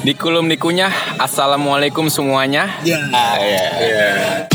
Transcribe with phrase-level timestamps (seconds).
[0.00, 2.96] Dikulum dikunyah, Assalamualaikum semuanya Ya.
[3.12, 4.49] Ah, iya.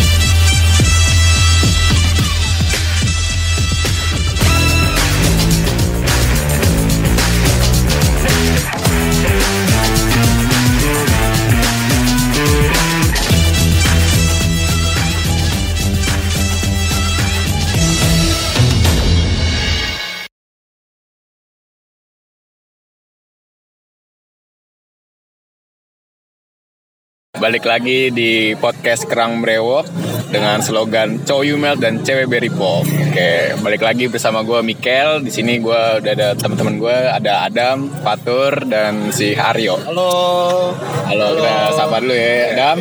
[27.45, 29.85] Balik lagi di podcast Kerang Brewok
[30.33, 32.89] dengan slogan Coyumel dan Cewek Berry Pop.
[32.89, 35.21] Oke, balik lagi bersama gue Mikel.
[35.21, 39.77] Di sini gue udah ada teman-teman gue, ada Adam, Fatur, dan si Aryo.
[39.77, 40.73] Halo.
[41.05, 42.77] Halo, kita sapa dulu ya, Adam.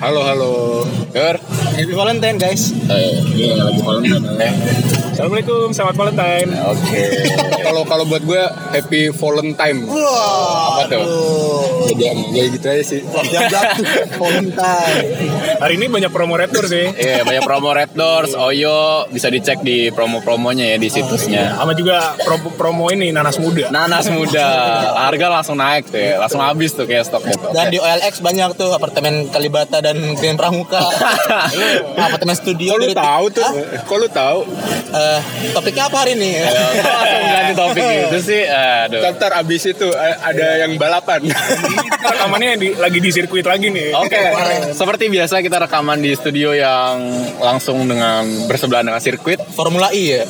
[0.00, 0.52] Halo, halo.
[1.12, 1.36] Tur.
[1.76, 2.72] Happy Valentine, guys.
[2.88, 4.52] Eh, ini lagi Valentine ya.
[5.10, 6.48] Assalamualaikum, selamat Valentine.
[6.64, 7.02] Oke.
[7.60, 8.40] Kalau kalau buat gue
[8.72, 9.84] happy Valentine.
[9.84, 10.80] Wah.
[10.80, 11.04] Apa tuh?
[11.92, 13.00] Jadi yang kayak gitu aja sih.
[13.28, 13.84] Jam jatuh.
[14.16, 15.04] Valentine.
[15.60, 16.88] Hari ini banyak promo retur sih.
[16.90, 21.52] Iya, banyak promo Red Doors, Oyo, bisa dicek di promo-promonya ya di situsnya.
[21.60, 23.68] Sama juga pro- promo ini nanas muda.
[23.68, 24.46] Nanas muda,
[24.96, 27.52] harga langsung naik tuh ya, langsung habis tuh kayak stoknya tuh.
[27.52, 30.82] Dan di OLX banyak tuh apartemen Kalibata dan Grand Pramuka.
[32.04, 33.50] apartemen studio dari- tahu tuh?
[33.90, 34.38] Lu tahu?
[34.90, 35.20] Eh,
[35.52, 36.40] topiknya apa hari ini?
[36.40, 39.00] langsung ganti topik gitu sih, aduh.
[39.12, 41.20] Ntar abis itu eh, ada yang balapan.
[42.10, 43.92] Rekamannya di, lagi di sirkuit lagi nih.
[43.94, 44.18] Oke,
[44.72, 46.96] seperti biasa kita rekaman di studio yang
[47.36, 49.36] langsung dengan bersebelahan dengan sirkuit.
[49.50, 50.24] Formula E ya.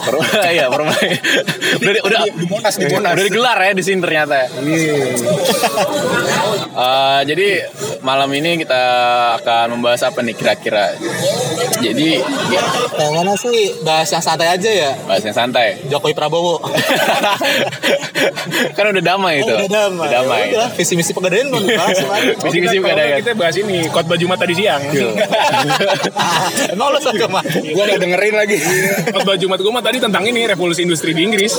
[0.44, 1.14] Iya, Formula E.
[1.78, 3.12] udah di- udah Di Monas, di Monas.
[3.12, 4.34] udah digelar ya di sini ternyata.
[4.36, 4.48] ya.
[6.70, 7.48] Eh, jadi
[8.00, 8.82] malam ini kita
[9.36, 10.94] akan membahas apa nih kira-kira?
[11.80, 12.20] Jadi
[12.52, 12.62] ya,
[13.00, 14.90] Yang mana sih bahas yang santai aja ya?
[15.08, 15.80] bahas yang santai.
[15.88, 16.60] Jokowi Prabowo.
[18.76, 19.48] kan udah damai itu.
[19.48, 20.06] Oh, udah damai.
[20.06, 20.40] Udah damai.
[20.40, 22.52] Ya udah, visi misi pegadaian mau dibahas ada kalau
[22.84, 23.16] ya.
[23.22, 24.82] Kita bahas ini khotbah Jumat tadi siang.
[26.74, 27.42] Emang lo suka mah?
[27.44, 28.56] gue gak dengerin lagi.
[29.10, 31.54] khotbah Jumat gue mah tadi tentang ini revolusi industri di Inggris.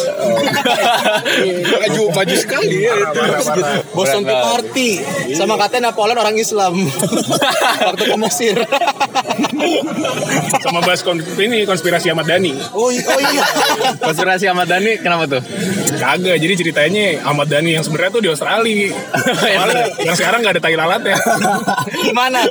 [1.72, 2.94] maju maju sekali ya.
[2.94, 3.22] itu.
[3.96, 4.90] Boston Tea Party
[5.34, 6.74] sama katanya Napoleon orang Islam
[7.84, 8.56] waktu ke Mesir.
[10.62, 12.54] Sama bahas kon- ini konspirasi Ahmad Dhani.
[12.74, 13.46] oh, oh iya.
[13.98, 15.42] Konspirasi Ahmad Dhani kenapa tuh?
[15.98, 18.90] Kagak, jadi ceritanya Ahmad Dhani yang sebenarnya tuh di Australia.
[19.60, 21.18] Malah yang sekarang nggak ada tai lalat ya.
[22.02, 22.42] Di mana?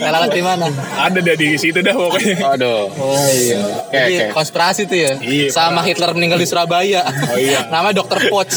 [0.00, 0.66] Lalat di mana?
[0.96, 2.34] Ada dah di situ dah pokoknya.
[2.56, 2.88] Aduh.
[2.92, 3.60] Oh iya.
[3.60, 4.26] Oke, Jadi oke.
[4.34, 5.12] konspirasi tuh ya.
[5.20, 7.02] Iya, Sama Hitler meninggal di Surabaya.
[7.04, 7.68] Oh, iya.
[7.68, 8.30] Namanya Dr.
[8.30, 8.52] Poch.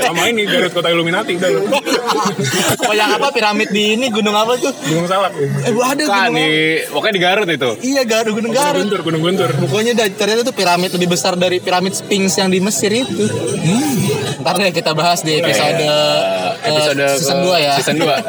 [0.00, 1.50] Sama ini Garut Kota Illuminati udah.
[2.86, 4.72] oh yang apa piramid di ini gunung apa tuh?
[4.86, 5.32] Gunung Salak.
[5.36, 6.34] Eh ada Kan gunung.
[6.34, 6.48] di
[6.86, 7.70] pokoknya di Garut itu.
[7.82, 8.80] Iya Garut gunung Garut.
[8.80, 9.50] Guntur, Gunung Guntur.
[9.60, 13.28] Pokoknya dah, ternyata tuh piramid lebih besar dari piramid Sphinx yang di Mesir itu.
[13.28, 14.40] Hmm.
[14.40, 15.92] Ntar deh kita bahas di episode Eh,
[16.64, 17.72] eh, episode season ke- 2 ya.
[17.76, 18.08] Season 2.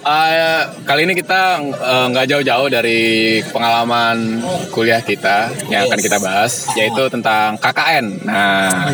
[0.00, 3.00] Eh, kali ini kita eh, nggak jauh-jauh dari
[3.46, 4.40] pengalaman
[4.70, 8.24] kuliah kita yang akan kita bahas yaitu tentang KKN.
[8.24, 8.88] Nah,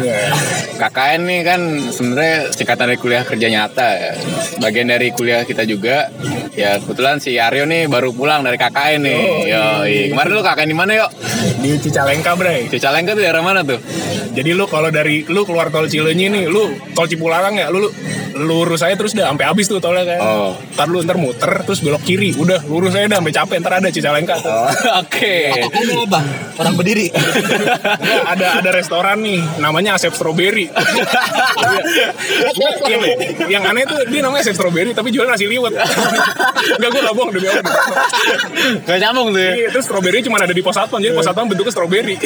[0.76, 4.12] KKN nih kan sebenarnya singkatan dari kuliah kerja nyata ya.
[4.58, 6.10] Bagian dari kuliah kita juga.
[6.56, 9.20] Ya kebetulan si Aryo nih baru pulang dari KKN nih.
[9.44, 9.64] Yo,
[10.16, 11.10] kemarin lu KKN di mana yuk?
[11.60, 12.72] Di Cicalengka, Bray.
[12.72, 13.76] Cicalengka tuh daerah mana tuh?
[14.32, 17.88] Jadi lu kalau dari lu keluar tol Cileunyi nih, lu tol Cipularang ya, lu,
[18.36, 20.20] lu lurus aja terus udah sampai habis tuh tolnya kan.
[20.20, 20.52] Oh.
[20.76, 23.88] Ntar lu ntar muter terus belok kiri, udah lurus aja udah sampai capek ntar ada
[23.88, 24.36] Cicalengka.
[24.40, 24.52] tuh.
[24.52, 24.68] Oh,
[25.04, 25.56] Oke.
[25.56, 26.20] Ini apa?
[26.60, 27.08] Orang berdiri.
[27.12, 30.68] Enggak, ada ada restoran nih, namanya Asep Strawberry.
[32.92, 33.02] yang,
[33.48, 35.72] yang aneh tuh dia namanya Asep Strawberry tapi jual nasi liwet.
[36.76, 37.74] Enggak gue gak bohong demi Allah.
[38.82, 39.52] Gak nyambung tuh ya.
[39.56, 42.16] Iya, terus strawberry cuma ada di pos satpam, jadi pos satpam bentuknya strawberry.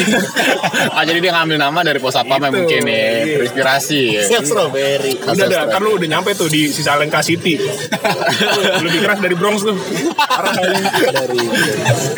[0.91, 2.59] Ah jadi dia ngambil nama dari pos satpam yang Gitu.
[2.59, 3.35] mungkin ya Iya.
[3.37, 4.23] terinspirasi ya.
[4.27, 5.13] Siap strawberry.
[5.17, 7.55] Udah dah, kan lu udah nyampe tuh di Cicalengka City.
[8.85, 9.77] Lebih keras dari Bronx tuh.
[10.21, 11.45] Kali.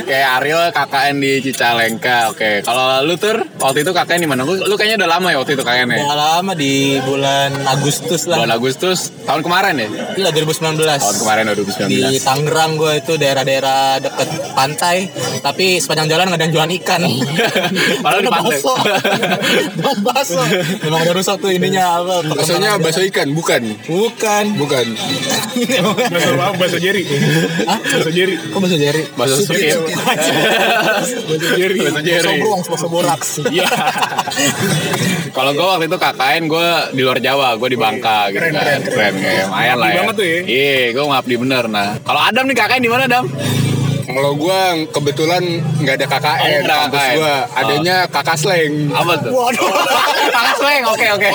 [0.02, 2.30] Kayak Aryo KKN di Cicalengka.
[2.30, 4.42] Oke, kalau lu tur waktu itu KKN di mana?
[4.42, 5.98] Lu, lu kayaknya udah lama ya waktu itu KKN ya.
[6.02, 8.36] Udah lama di bulan Agustus lah.
[8.38, 9.88] Bulan Agustus tahun kemarin ya.
[10.18, 10.78] Iya 2019.
[10.78, 11.81] Tahun kemarin 2019.
[11.88, 15.08] Di Tangerang gue itu daerah-daerah deket pantai,
[15.40, 17.00] tapi sepanjang jalan nggak ada yang jualan ikan.
[18.04, 18.58] Padahal di pantai.
[20.02, 20.42] bakso.
[20.84, 22.14] Memang udah rusak tuh ininya apa?
[22.28, 23.62] Baksonya bakso ikan, bukan.
[23.86, 24.44] Bukan.
[24.58, 24.86] Bukan.
[26.12, 26.46] Bahasa apa?
[26.58, 27.04] Bahasa Jerry.
[27.66, 28.34] Bahasa Jerry.
[28.38, 29.02] Kok bakso jari?
[29.14, 29.78] Bakso sukir.
[29.82, 31.78] Bahasa Jerry.
[31.78, 32.38] Bakso Bakso Jerry.
[32.42, 33.30] bruang, bakso boraks.
[33.48, 33.66] Iya.
[35.32, 38.64] Kalau gue waktu itu KKN gue di luar Jawa, gue di Bangka gitu Keren, kan.
[38.64, 39.96] keren, Keren, kayak lumayan lah ya.
[40.04, 40.38] banget tuh ya.
[40.44, 41.64] Iya, gue ngabdi bener.
[41.72, 43.24] Nah, kalau Adam nih KKN di mana Adam?
[44.04, 45.42] Kalau gua kebetulan
[45.78, 47.16] nggak ada Oh, KKN nggak ada kampus KKN.
[47.16, 48.72] gua, adanya kakak slang.
[48.90, 49.30] Apa tuh?
[50.32, 51.30] Kakak slang, oke oke.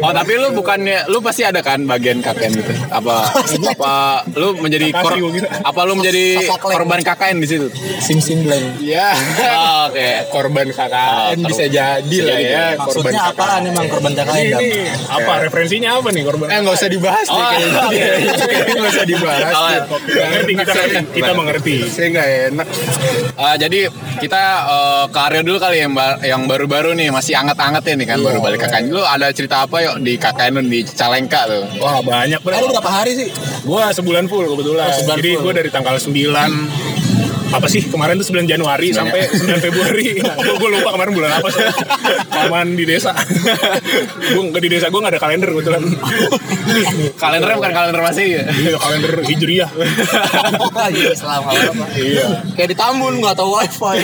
[0.00, 2.72] Oh tapi lu bukannya lu pasti ada kan bagian KKN gitu?
[2.88, 3.30] Apa
[3.68, 3.94] apa
[4.32, 5.12] lu menjadi kor,
[5.60, 7.66] apa lu menjadi korban KKN di situ?
[7.98, 9.12] sim sim blank Iya.
[9.50, 10.08] Oh, oke.
[10.30, 12.64] korban KKN Oh, bisa jadi lah ya.
[12.76, 13.32] Korban maksudnya KKN.
[13.32, 14.44] apaan emang korban KKN?
[14.44, 14.70] Ini
[15.08, 16.46] apa referensinya apa nih korban?
[16.46, 17.80] Eh nggak usah dibahas deh Oh, kayaknya.
[17.80, 18.02] oke.
[18.74, 19.54] Nggak usah dibahas.
[19.54, 19.68] Oh,
[20.04, 20.72] ngerti kita
[21.14, 21.84] kita mengerti.
[21.86, 22.68] Saya nggak enak.
[23.34, 23.86] Ah, jadi
[24.16, 28.06] kita eh, ke Aryo dulu kali yang, ba- yang baru-baru nih masih anget-anget ya nih
[28.06, 28.88] kan baru balik KKN.
[28.88, 31.62] Lu ada cerita apa yuk di KKN di Cicalengka tuh?
[31.78, 33.28] Wah banyak lu berapa hari sih?
[33.62, 34.86] Gua sebulan full kebetulan.
[34.86, 35.42] Oh, sebulan Jadi full.
[35.42, 36.93] gua dari tanggal 9
[37.54, 40.18] apa sih kemarin tuh 9 Januari sampai 9 Februari
[40.60, 41.62] gue lupa kemarin bulan apa sih
[42.26, 43.14] Paman di desa
[44.26, 45.82] gue nggak di desa gue nggak ada kalender kebetulan
[47.14, 48.42] Kalendernya bukan kalender masih ya?
[48.50, 49.70] iya kalender hijriah
[50.84, 51.86] Iya, selama apa?
[51.96, 53.98] iya Kayak di Tambun nggak tahu wifi.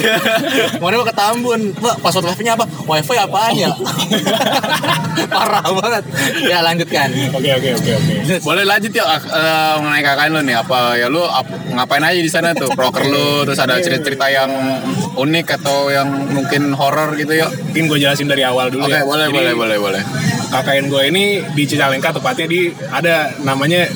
[0.74, 2.64] Kemarin gua ke Tambun, Pak, password wifi-nya apa?
[2.88, 3.70] Wifi apaan ya?
[5.34, 6.04] Parah banget.
[6.46, 7.08] Ya lanjutkan.
[7.30, 11.22] oke oke oke oke Boleh lanjut ya eh, mengenai KKN lu nih apa ya lu
[11.22, 13.04] ap- ngapain aja di sana tuh proker
[13.44, 14.50] terus ada cerita-cerita yang
[15.16, 17.50] unik atau yang mungkin horor gitu yuk.
[17.70, 20.02] mungkin gue jelasin dari awal dulu Oke, ya boleh Jadi, boleh boleh boleh.
[20.50, 22.60] KKN gue ini di Cicalengka tepatnya di
[22.90, 23.86] ada namanya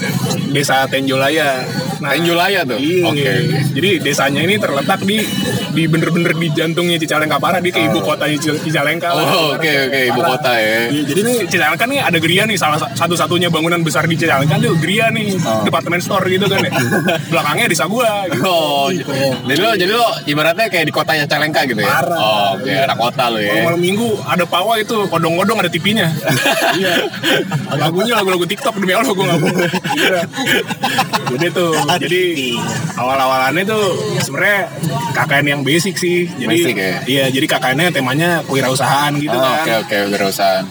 [0.55, 1.67] Desa Tenjolaya.
[1.99, 2.79] Nah, Tenjolaya tuh?
[2.79, 3.03] Iya.
[3.05, 3.33] Oke.
[3.75, 5.19] Jadi desanya ini terletak di
[5.75, 9.11] di bener-bener di jantungnya Cicalengka parah di ke ibu kotanya Cic- Cicalengka.
[9.11, 10.31] Oh, oke oke ibu Parah.
[10.33, 10.79] kota ya.
[10.89, 14.63] Iya, jadi nih Cicalengka nih ada geria nih salah sa- satu-satunya bangunan besar di Cicalengka
[14.63, 15.35] tuh geria nih
[15.67, 16.71] departemen store gitu kan ya.
[17.35, 18.47] Belakangnya desa gua gitu.
[18.47, 18.87] Oh,
[19.45, 21.91] jadi lo jadi lo ibaratnya kayak di kotanya Calengka gitu ya?
[21.91, 22.15] Parah.
[22.17, 23.65] Oh, oke anak kota lo ya.
[23.65, 26.07] malam minggu ada pawai itu kodong-kodong ada TV-nya.
[26.79, 27.11] iya.
[27.75, 29.51] Lagunya lagu-lagu TikTok demi Allah gue nggak mau.
[31.25, 32.23] Jadi tuh, jadi
[32.95, 33.85] awal-awalannya tuh
[34.21, 34.71] sebenarnya
[35.13, 36.29] KKN yang basic sih.
[36.29, 36.95] Jadi Basic ya?
[37.07, 39.63] iya, jadi KKN-nya temanya kewirausahaan gitu Oh, kan.
[39.63, 40.63] Oke oke berusaha.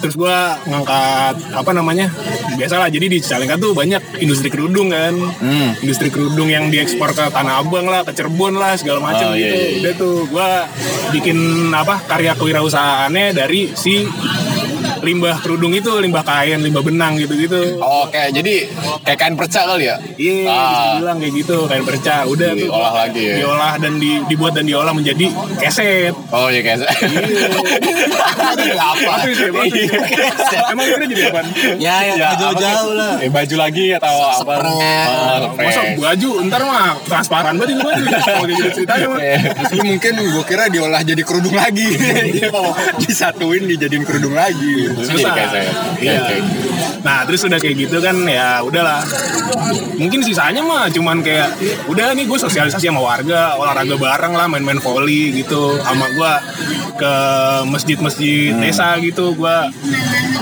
[0.00, 0.36] Terus gue
[0.66, 2.06] ngangkat apa namanya?
[2.54, 5.12] Biasalah jadi di Cicalengka tuh banyak industri kerudung kan.
[5.38, 5.76] Hmm.
[5.80, 9.46] Industri kerudung yang diekspor ke Tanah Abang lah, ke Cirebon lah segala macam Oh, iya,
[9.46, 9.54] gitu.
[9.54, 9.78] iya, iya.
[9.80, 10.48] Udah tuh gue
[11.10, 11.38] bikin
[11.70, 14.06] apa karya kewirausahaannya dari si
[15.02, 17.76] limbah kerudung itu, limbah kain, limbah benang gitu-gitu.
[17.78, 18.68] Oke, jadi
[19.02, 19.96] kayak kain perca kali ya?
[20.14, 20.84] Iya, bisa Ah.
[20.90, 22.14] dibilang kayak gitu, kain perca.
[22.24, 23.34] Udah tuh Diolah lagi ya?
[23.36, 25.26] Diolah dan di- dibuat dan diolah menjadi
[25.56, 26.14] keset.
[26.30, 26.78] Oh iya kayak
[28.80, 29.00] apa?
[29.00, 29.80] Batu sih, batu.
[30.68, 31.40] Emang ini jadi apa?
[31.76, 33.14] Ya, ya, Ya, jauh-jauh lah.
[33.18, 34.54] Eh, baju lagi atau apa?
[34.60, 38.02] Oh, Masa baju ntar mah transparan banget itu baju.
[38.30, 39.08] Kalau gitu ceritanya.
[39.56, 41.88] Asli mungkin gue kira diolah jadi kerudung lagi.
[43.00, 44.89] Disatuin dijadiin kerudung lagi.
[44.90, 45.66] 是不是也该在
[46.00, 46.40] 你该
[47.02, 49.00] Nah terus udah kayak gitu kan ya udahlah.
[49.96, 51.54] Mungkin sisanya mah cuman kayak
[51.86, 56.32] udah nih gue sosialisasi sama warga olahraga bareng lah main-main volley gitu sama gue
[56.96, 57.12] ke
[57.66, 58.60] masjid-masjid Hmm.
[58.60, 59.56] desa gitu gue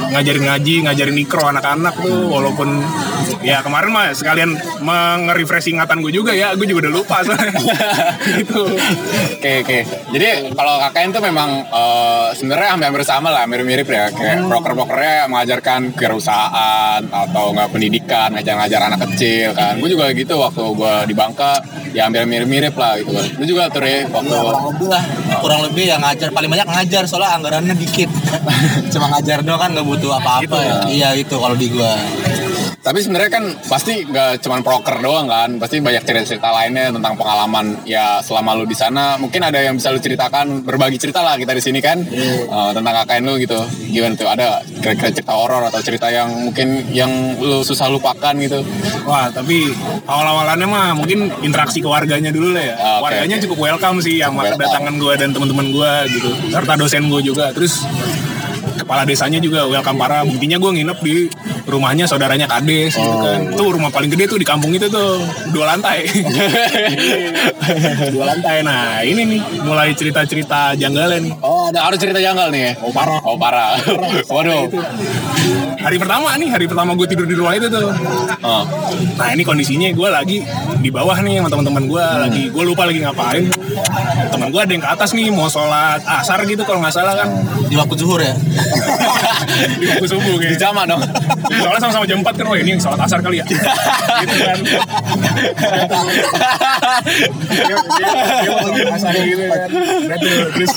[0.08, 2.80] ngajarin ngaji ngajarin mikro anak-anak tuh walaupun
[3.44, 7.52] ya kemarin mah sekalian menge-refresh ingatan gue juga ya gue juga udah lupa soalnya
[8.40, 8.62] gitu
[9.38, 9.78] Oke oke.
[10.10, 14.10] Jadi kalau KKN tuh memang eh, sebenarnya hampir-hampir sama lah, mirip-mirip ya.
[14.10, 16.27] Kayak broker-brokernya mengajarkan kewirausahaan
[17.02, 19.76] atau nggak pendidikan, ngajar-ngajar anak kecil kan.
[19.76, 21.60] Gue juga gitu waktu gue di Bangka,
[21.90, 23.26] ya hampir mirip-mirip lah gitu kan.
[23.36, 25.02] Lu juga tuh ya waktu Ya, kurang lebih lah
[25.38, 28.10] kurang lebih yang ngajar paling banyak ngajar soalnya anggarannya dikit
[28.92, 30.76] cuma ngajar doang kan nggak butuh apa-apa Gitu ya.
[30.88, 31.94] iya itu kalau di gua
[32.88, 37.84] Tapi sebenarnya kan pasti nggak cuma proker doang kan, pasti banyak cerita-cerita lainnya tentang pengalaman
[37.84, 39.20] ya selama lu di sana.
[39.20, 42.94] Mungkin ada yang bisa lu ceritakan, berbagi cerita lah kita di sini kan Eh, tentang
[43.04, 43.60] KKN lu gitu.
[43.92, 44.24] Gimana tuh?
[44.24, 48.64] Ada kira-kira cerita horor atau cerita yang mungkin yang lu susah lupakan gitu?
[49.04, 49.68] Wah, tapi
[50.08, 52.74] awal-awalannya mah mungkin interaksi keluarganya dulu lah ya.
[52.80, 53.44] Ah, oke, Warganya oke.
[53.44, 56.30] cukup welcome sih sama kedatangan gue dan teman-teman gue gitu.
[56.56, 57.52] Serta dosen gue juga.
[57.52, 57.84] Terus
[58.88, 60.24] kepala desanya juga welcome parah.
[60.24, 61.28] Buktinya gue nginep di
[61.68, 63.20] rumahnya saudaranya Kades gitu Oh.
[63.20, 63.52] kan.
[63.52, 65.20] Tuh rumah paling gede tuh di kampung itu tuh.
[65.52, 66.08] Dua lantai.
[68.16, 68.64] Dua lantai.
[68.64, 71.32] Nah, ini nih mulai cerita-cerita janggalnya nih.
[71.44, 72.72] Oh, ada harus cerita janggal nih ya?
[72.80, 73.20] Oh, parah.
[73.20, 73.76] Oh, parah.
[74.24, 74.72] Waduh.
[75.78, 77.92] Hari pertama nih, hari pertama gue tidur di rumah itu tuh.
[78.40, 78.64] Oh.
[79.14, 80.38] Nah ini kondisinya gue lagi
[80.80, 83.44] di bawah nih sama teman-teman gue lagi gue lupa lagi ngapain.
[84.28, 87.28] Teman gue ada yang ke atas nih mau sholat asar gitu kalau nggak salah kan
[87.68, 88.34] di waktu zuhur ya
[89.80, 90.60] di waktu subuh Di gitu.
[90.60, 91.00] jama dong.
[91.48, 93.44] Soalnya sama-sama jam 4 kan, oh ini sholat asar kali ya.
[93.48, 93.78] gitu kan.
[94.22, 94.58] Gitu kan.
[100.04, 100.72] Udah tuh, Terus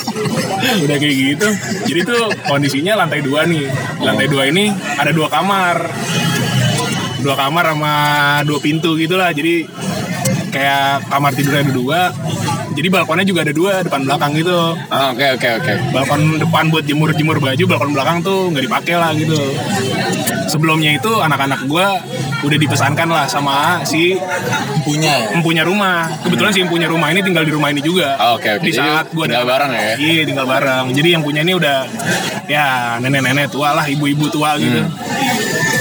[0.82, 1.48] udah kayak gitu.
[1.92, 3.66] Jadi tuh kondisinya lantai dua nih.
[4.00, 5.76] Lantai dua ini ada dua kamar.
[7.22, 7.94] Dua kamar sama
[8.42, 9.30] dua pintu gitu lah.
[9.30, 9.66] Jadi
[10.52, 12.00] kayak kamar tidurnya ada dua
[12.72, 15.72] jadi balkonnya juga ada dua depan belakang gitu Ah, Oke oke oke.
[15.90, 19.36] balkon depan buat jemur-jemur baju balkon belakang tuh nggak dipakai lah gitu
[20.46, 21.96] sebelumnya itu anak-anak gua
[22.42, 24.18] udah dipesankan lah sama si
[24.82, 28.34] punya ya empunya rumah kebetulan si empunya rumah ini tinggal di rumah ini juga Ah,
[28.34, 28.62] oke, oke.
[28.62, 29.94] di Jadi saat gua tinggal bareng ya?
[29.96, 31.78] iya tinggal bareng jadi yang punya ini udah
[32.46, 32.66] ya
[32.98, 35.71] nenek-nenek tua lah ibu-ibu tua gitu Hmm.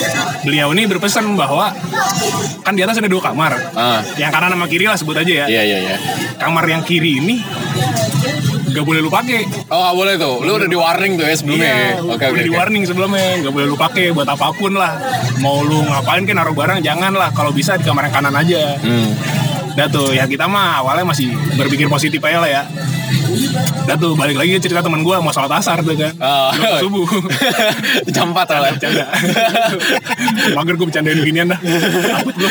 [0.41, 1.69] Beliau ini berpesan bahwa
[2.59, 4.01] kan di atas ada dua kamar Ah.
[4.15, 5.95] yang kanan sama kiri lah sebut aja ya Iya iya iya.
[6.35, 7.41] kamar yang kiri ini
[8.67, 10.35] gak boleh lu pakai Oh nggak boleh tuh.
[10.39, 11.67] Lu udah di warning tuh ya sebelumnya.
[11.67, 11.91] Iya, ya?
[12.01, 12.25] Oke oke.
[12.31, 12.57] udah di oke.
[12.57, 14.95] warning sebelumnya nggak boleh lu pakai buat apa pun lah
[15.37, 18.79] mau lu ngapain kan naruh barang jangan lah kalau bisa di kamar yang kanan aja
[18.79, 19.11] Hmm.
[19.71, 22.63] Udah tuh ya kita mah awalnya masih berpikir positif aja lah ya
[23.85, 26.13] Udah tuh balik lagi cerita teman gue mau sholat asar tuh kan.
[26.19, 26.49] Oh.
[26.53, 27.07] Belum subuh.
[28.15, 28.71] Jam 4 lah.
[28.75, 29.05] Bercanda.
[30.55, 31.59] Mager gue bercandain beginian dah.
[31.59, 32.49] Takut gue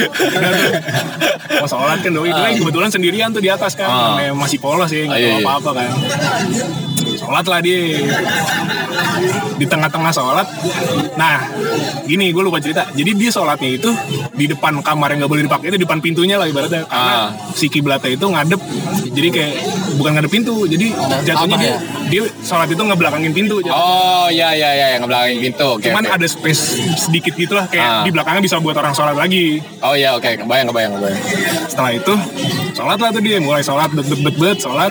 [1.60, 2.30] Mau sholat kan doi.
[2.30, 3.88] Doi kebetulan sendirian tuh di atas kan.
[3.88, 3.98] Ah.
[4.16, 5.46] Namanya Masih polos ya Ah, Gak iya, tahu iya.
[5.46, 5.88] apa-apa kan
[7.20, 8.00] Sholat lah dia
[9.54, 10.46] Di tengah-tengah sholat
[11.14, 11.44] Nah
[12.04, 13.90] Gini gue lupa cerita Jadi dia sholatnya itu
[14.32, 17.28] Di depan kamar yang gak boleh dipakai itu Di depan pintunya lah ibaratnya Karena Ah.
[17.52, 18.60] si kiblatnya itu ngadep
[19.06, 19.52] Jadi kayak
[20.00, 20.86] Bukan ngadep pintu Jadi
[21.22, 21.78] jatuhnya dia ya?
[22.10, 23.78] Dia sholat itu ngebelakangin pintu jatuhnya.
[23.78, 25.78] Oh iya iya iya yang ngebelakangin pintu.
[25.78, 25.86] Oke.
[25.86, 26.14] Cuman oke.
[26.18, 26.62] ada space
[26.98, 28.02] sedikit gitu lah kayak Ah.
[28.02, 29.62] di belakangnya bisa buat orang sholat lagi.
[29.78, 30.26] Oh iya oke.
[30.26, 31.22] Kebayang kebayang kebayang.
[31.70, 32.14] Setelah itu
[32.74, 34.90] sholat lah tuh dia mulai sholat bet bet bet bet sholat.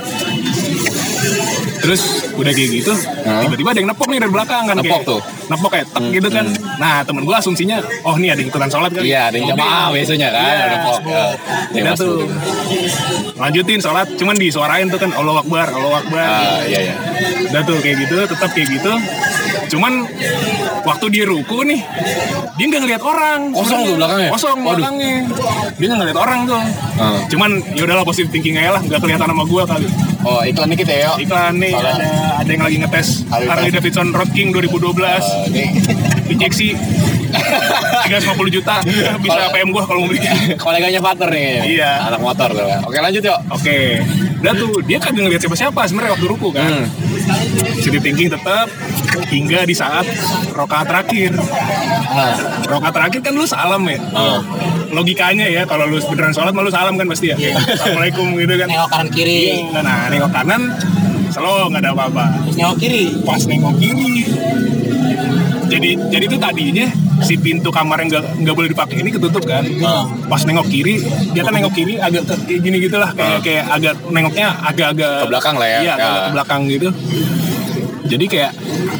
[1.89, 2.01] Terus
[2.37, 2.93] udah kayak gitu,
[3.25, 3.41] Ah.
[3.41, 5.19] tiba-tiba ada yang nepok nih dari belakang kan Nepok kayak, tuh?
[5.49, 6.45] nepok kayak tek gitu kan.
[6.77, 9.01] Nah temen gue asumsinya, oh nih ada yang ikutan sholat kan?
[9.01, 10.43] Iya ada yang jamaah biasanya kan.
[10.45, 10.53] Iya.
[10.53, 11.23] Ya.
[11.73, 12.05] Yang Udah masuk.
[12.05, 12.19] tuh,
[13.35, 16.21] lanjutin sholat, cuman disuarain tuh kan Allah Akbar, Allah Akbar.
[16.21, 16.95] Ah iya iya.
[17.49, 18.91] Udah tuh kayak gitu, tetap kayak gitu.
[19.69, 19.93] Cuman
[20.81, 21.79] waktu dia ruku nih,
[22.55, 23.39] dia nggak ngeliat orang.
[23.51, 24.29] Kosong tuh belakangnya?
[24.29, 24.69] Kosong Waduh.
[24.75, 25.13] belakangnya.
[25.77, 26.61] Dia nggak ngeliat orang tuh.
[26.97, 27.19] Ah.
[27.27, 29.87] Cuman ya udahlah positif thinking aja lah, nggak kelihatan sama gua kali.
[30.19, 31.15] Oh iklan dikit ya yuk.
[31.23, 31.93] Iklan nih ada
[32.35, 35.63] ada yang lagi ngetes Harley Davidson Road King 2012 Eh, Ini
[36.33, 36.75] injeksi
[37.31, 38.11] 350
[38.51, 38.83] juta
[39.23, 40.19] bisa Kalau- PM gua kalau mau beli.
[40.59, 41.77] koleganya partner nih.
[41.77, 41.91] Iya.
[42.09, 42.67] Anak motor tuh.
[42.83, 43.39] Oke lanjut yuk.
[43.49, 44.03] Oke,
[44.39, 46.67] udah tuh dia kagak ngeliat siapa-siapa sebenarnya waktu ruku kan.
[46.67, 46.85] Hmm.
[47.29, 48.67] Positive thinking tetap
[49.29, 50.05] hingga di saat
[50.53, 51.33] rokaat terakhir.
[52.13, 52.33] nah
[52.65, 53.97] Rokaat terakhir kan lu salam ya.
[54.13, 54.41] Oh.
[54.89, 57.37] Logikanya ya kalau lu beneran sholat malu salam kan pasti ya.
[57.37, 58.67] Assalamualaikum gitu kan.
[58.69, 60.61] nengok kanan kiri Nah, nah nengok kanan
[61.29, 62.25] selalu nggak ada apa-apa.
[62.45, 64.13] terus nengok kiri Pas nengok kiri.
[65.69, 66.87] Jadi jadi itu tadinya
[67.19, 69.63] si pintu kamar yang nggak boleh dipakai ini ketutup kan.
[69.79, 70.09] Ah.
[70.25, 70.97] Pas nengok kiri,
[71.29, 75.29] dia kan nengok kiri agak ke- kayak gini gitulah kayak kayak agak nengoknya agak-agak Ke
[75.29, 75.79] belakang lah ya.
[75.79, 76.07] Iya, Ya.
[76.19, 76.89] ke belakang gitu.
[78.09, 78.51] Jadi kayak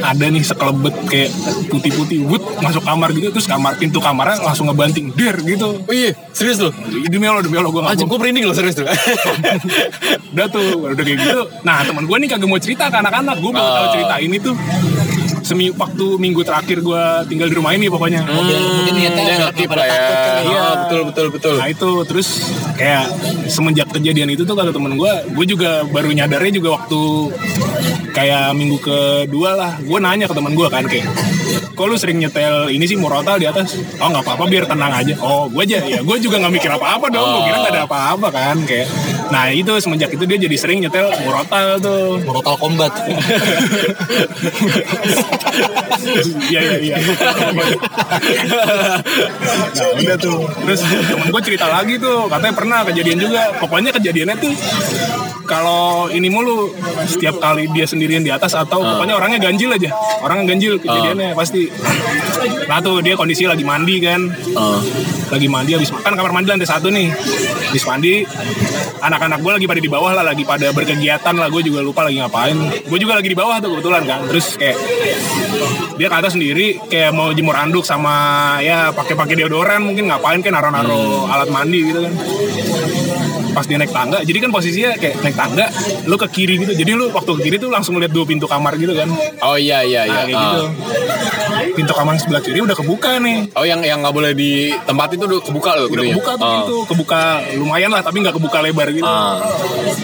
[0.03, 1.33] ada nih sekelebet kayak
[1.65, 5.81] putih-putih wut masuk kamar gitu terus kamar pintu kamarnya langsung ngebanting der gitu.
[5.81, 6.69] Oh iya serius lu.
[7.03, 8.85] Demi Allah demi Allah gue Anjing gue merinding loh serius tuh.
[10.29, 13.49] udah tuh udah kayak gitu nah teman gue nih kagak mau cerita ke anak-anak gue
[13.49, 13.91] mau tahu Oh.
[13.91, 14.53] cerita ini tuh
[15.43, 19.63] semi waktu minggu terakhir gue tinggal di rumah ini pokoknya mungkin mungkin niatnya biar ngerti
[19.67, 19.91] pada ya.
[19.91, 20.34] takut ya.
[20.39, 21.55] Oh, betul betul betul.
[21.60, 22.27] Nah itu terus
[22.79, 23.05] kayak
[23.51, 27.01] semenjak kejadian itu tuh kata temen gue, gue juga baru nyadarnya juga waktu
[28.15, 31.08] kayak minggu kedua lah, gue nanya ke temen gue kan kayak,
[31.77, 33.77] kok lu sering nyetel ini sih murotal di atas?
[34.01, 35.13] Oh nggak apa-apa biar tenang aja.
[35.22, 38.27] Oh gue aja ya, gue juga nggak mikir apa-apa dong, gue kira nggak ada apa-apa
[38.31, 38.88] kan kayak.
[39.29, 42.19] Nah itu semenjak itu dia jadi sering nyetel murotal tuh.
[42.25, 42.93] Mortal Kombat
[46.50, 46.95] Iya iya iya.
[49.39, 50.48] nah udah tuh.
[50.65, 53.53] Terus temen gue cerita lagi tuh, katanya pernah kejadian juga.
[53.62, 54.53] Pokoknya kejadiannya tuh
[55.50, 56.70] kalau ini mulu
[57.10, 59.89] setiap kali dia sendirian di atas atau pokoknya orangnya ganjil aja.
[60.22, 61.65] Orangnya ganjil kejadiannya pasti.
[62.70, 64.29] Nah tuh dia kondisi lagi mandi kan.
[64.53, 64.77] Oh.
[65.34, 67.10] Lagi mandi habis makan kamar mandi lantai satu nih.
[67.74, 68.13] Habis mandi
[69.00, 72.20] anak-anak gue lagi pada di bawah lah lagi pada berkegiatan lah gue juga lupa lagi
[72.20, 74.77] ngapain gue juga lagi di bawah tuh kebetulan kan terus kayak
[75.96, 80.51] dia ke atas sendiri kayak mau jemur anduk sama ya pakai-pakai deodoran mungkin ngapain kan
[80.56, 82.13] naro-naro alat mandi gitu kan
[83.59, 85.67] pas dia naik tangga jadi kan posisinya kayak naik tangga
[86.07, 88.79] lu ke kiri gitu jadi lu waktu ke kiri tuh langsung lihat dua pintu kamar
[88.79, 89.11] gitu kan
[89.43, 90.15] Oh iya iya iya.
[90.15, 90.43] nah kayak Ah.
[90.45, 90.63] gitu
[91.69, 94.51] pintu kamar sebelah kiri udah kebuka nih Oh yang yang nggak boleh di
[94.81, 96.53] tempat itu udah kebuka loh udah kebuka tuh Oh.
[96.55, 97.21] pintu kebuka
[97.55, 99.37] lumayan lah tapi nggak kebuka lebar gitu Ah.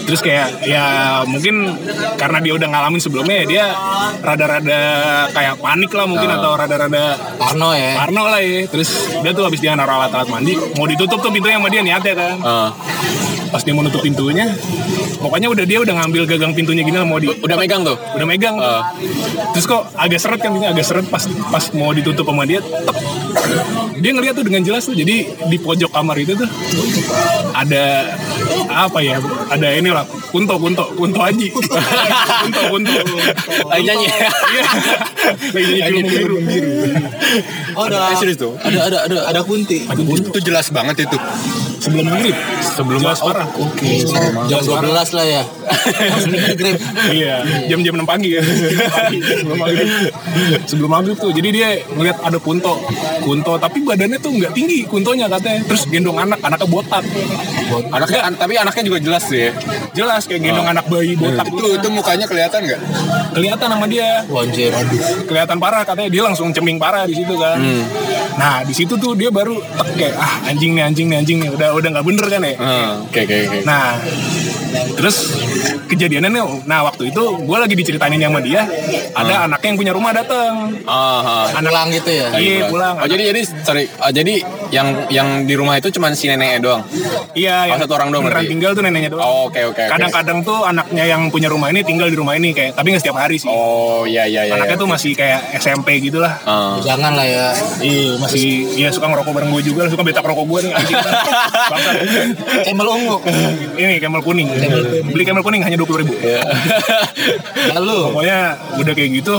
[0.02, 0.84] terus kayak ya
[1.22, 1.74] mungkin
[2.14, 3.64] karena dia udah ngalamin sebelumnya ya dia
[4.20, 4.80] rada-rada
[5.30, 6.36] kayak panik lah mungkin Ah.
[6.36, 7.04] atau rada-rada
[7.36, 11.18] Parno ya parno lah ya terus dia tuh habis dia naruh alat-alat mandi mau ditutup
[11.18, 12.68] tuh pintunya sama dia niatnya kan Ah.
[13.46, 14.50] pas dia mau nutup pintunya
[15.16, 17.96] pokoknya udah dia udah ngambil gagang pintunya gini lah mau di Udah megang tuh.
[18.12, 18.90] udah megang Ah.
[19.52, 22.74] terus kok agak seret kan ini agak seret pas pas mau ditutup sama dia tek.
[24.02, 26.48] dia ngeliat tuh dengan jelas tuh jadi di pojok kamar itu tuh
[27.54, 28.12] ada
[28.68, 29.16] apa ya
[29.48, 31.48] ada ini lah kunto kunto kunto aji
[32.44, 32.92] kunto kunto
[33.66, 34.06] Lagi nyanyi.
[34.06, 34.64] Iya.
[35.52, 36.74] lagi nyanyi film biru
[37.76, 38.16] Oh, ada.
[38.16, 38.56] Serius tuh?
[38.56, 39.84] Ada ada ada ada kunti.
[39.84, 41.16] Itu jelas banget itu.
[41.86, 42.36] Sebelum maghrib
[42.74, 44.02] sebelum jelas parah Oke,
[44.50, 45.42] jam 12 lah ya.
[46.58, 46.76] Grab.
[47.10, 47.34] iya.
[47.66, 48.36] Jam-jam 6 pagi.
[48.36, 49.88] Ya sebelum maghrib.
[50.66, 51.30] Sebelum maghrib tuh.
[51.32, 52.76] Jadi dia ngeliat ada kunto.
[53.22, 55.64] Kunto tapi badannya tuh nggak tinggi kuntonya katanya.
[55.66, 56.38] Terus gendong anak.
[56.42, 57.04] Anaknya botak.
[57.90, 59.50] Anaknya, an- tapi anaknya juga jelas sih ya.
[59.96, 61.46] jelas kayak gendong anak bayi botak.
[61.48, 62.80] Itu itu mukanya kelihatan nggak?
[63.34, 64.22] kelihatan sama dia.
[64.28, 64.70] Wanjir.
[65.26, 65.82] kelihatan parah.
[65.86, 67.58] Katanya dia langsung ceming parah di situ kan
[68.36, 69.56] nah di situ tuh dia baru
[69.94, 72.92] kayak ah anjing nih anjing nih anjing nih udah udah nggak bener kan ya Hmm,
[73.04, 73.58] Oke oke oke.
[73.64, 73.96] Nah,
[74.96, 75.16] terus
[75.86, 78.66] kejadiannya nih, nah waktu itu gue lagi diceritain sama dia,
[79.14, 80.74] ada anaknya yang punya rumah datang.
[80.88, 81.62] Ah, ah.
[81.62, 82.28] Pulang gitu ya.
[82.34, 82.94] Iya pulang.
[82.98, 83.84] Oh jadi jadi sorry.
[84.00, 84.42] Ah, jadi
[84.74, 86.82] yang yang di rumah itu cuma si neneknya doang.
[87.36, 88.52] iya, oh, satu orang doang beneran berarti?
[88.56, 89.22] tinggal tuh neneknya doang.
[89.22, 89.82] Oh, oke oke.
[89.82, 89.92] oke.
[89.92, 93.18] Kadang-kadang tuh anaknya yang punya rumah ini tinggal di rumah ini kayak, tapi nggak setiap
[93.20, 93.46] hari sih.
[93.46, 94.54] Oh iya iya iya.
[94.58, 96.40] Anaknya tuh masih kayak SMP gitu lah.
[96.48, 96.80] Ah.
[96.82, 97.46] Jangan lah ya.
[97.78, 98.44] Iya, masih
[98.74, 100.96] ya suka ngerokok bareng gue juga, suka betak rokok gue nih anjing.
[101.72, 101.94] Bangsat.
[102.66, 103.16] Camel ungu.
[104.46, 105.06] Ini camel kuning.
[105.10, 106.14] Beli camel kuning hanya dua puluh ribu.
[107.74, 107.98] Lalu.
[108.14, 108.38] Pokoknya
[108.78, 109.34] udah kayak gitu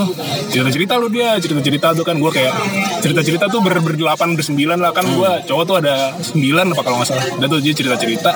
[0.48, 2.54] cerita-cerita lu dia cerita-cerita tuh kan gue kayak
[3.00, 7.10] cerita-cerita tuh ber berdelapan bersembilan lah kan gue cowok tuh ada sembilan apa kalau nggak
[7.10, 7.26] salah.
[7.38, 8.32] Udah tuh dia cerita-cerita.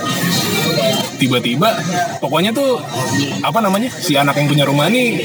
[1.17, 1.69] Tiba-tiba
[2.17, 2.81] pokoknya tuh
[3.45, 5.21] apa namanya si anak yang punya rumah nih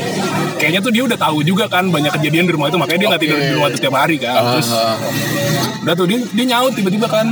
[0.61, 2.77] kayaknya tuh dia udah tahu juga kan banyak kejadian di rumah itu.
[2.77, 4.37] Makanya dia nggak tidur di rumah itu setiap hari kan.
[4.57, 4.99] Terus Ah,
[5.83, 7.27] udah tuh dia dia nyaut tiba-tiba kan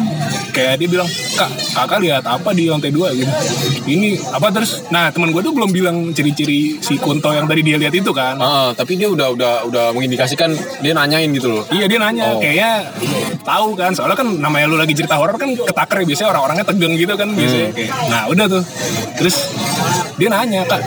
[0.55, 3.27] kayak dia bilang kak kakak lihat apa di lantai dua gitu
[3.85, 7.75] ini apa terus nah teman gue tuh belum bilang ciri-ciri si Kunto yang tadi dia
[7.75, 11.65] lihat itu kan Ah, tapi dia udah udah udah mengindikasikan dia nanyain gitu loh.
[11.73, 12.41] Iya dia nanya, Oh.
[12.41, 12.93] kayaknya
[13.41, 16.93] tahu kan, soalnya kan namanya lu lagi cerita horor kan ketaker ya biasanya orang-orangnya tegang
[16.95, 17.69] gitu kan biasanya.
[17.73, 18.63] Kayak, nah udah tuh,
[19.17, 19.37] terus
[20.15, 20.83] dia nanya kak,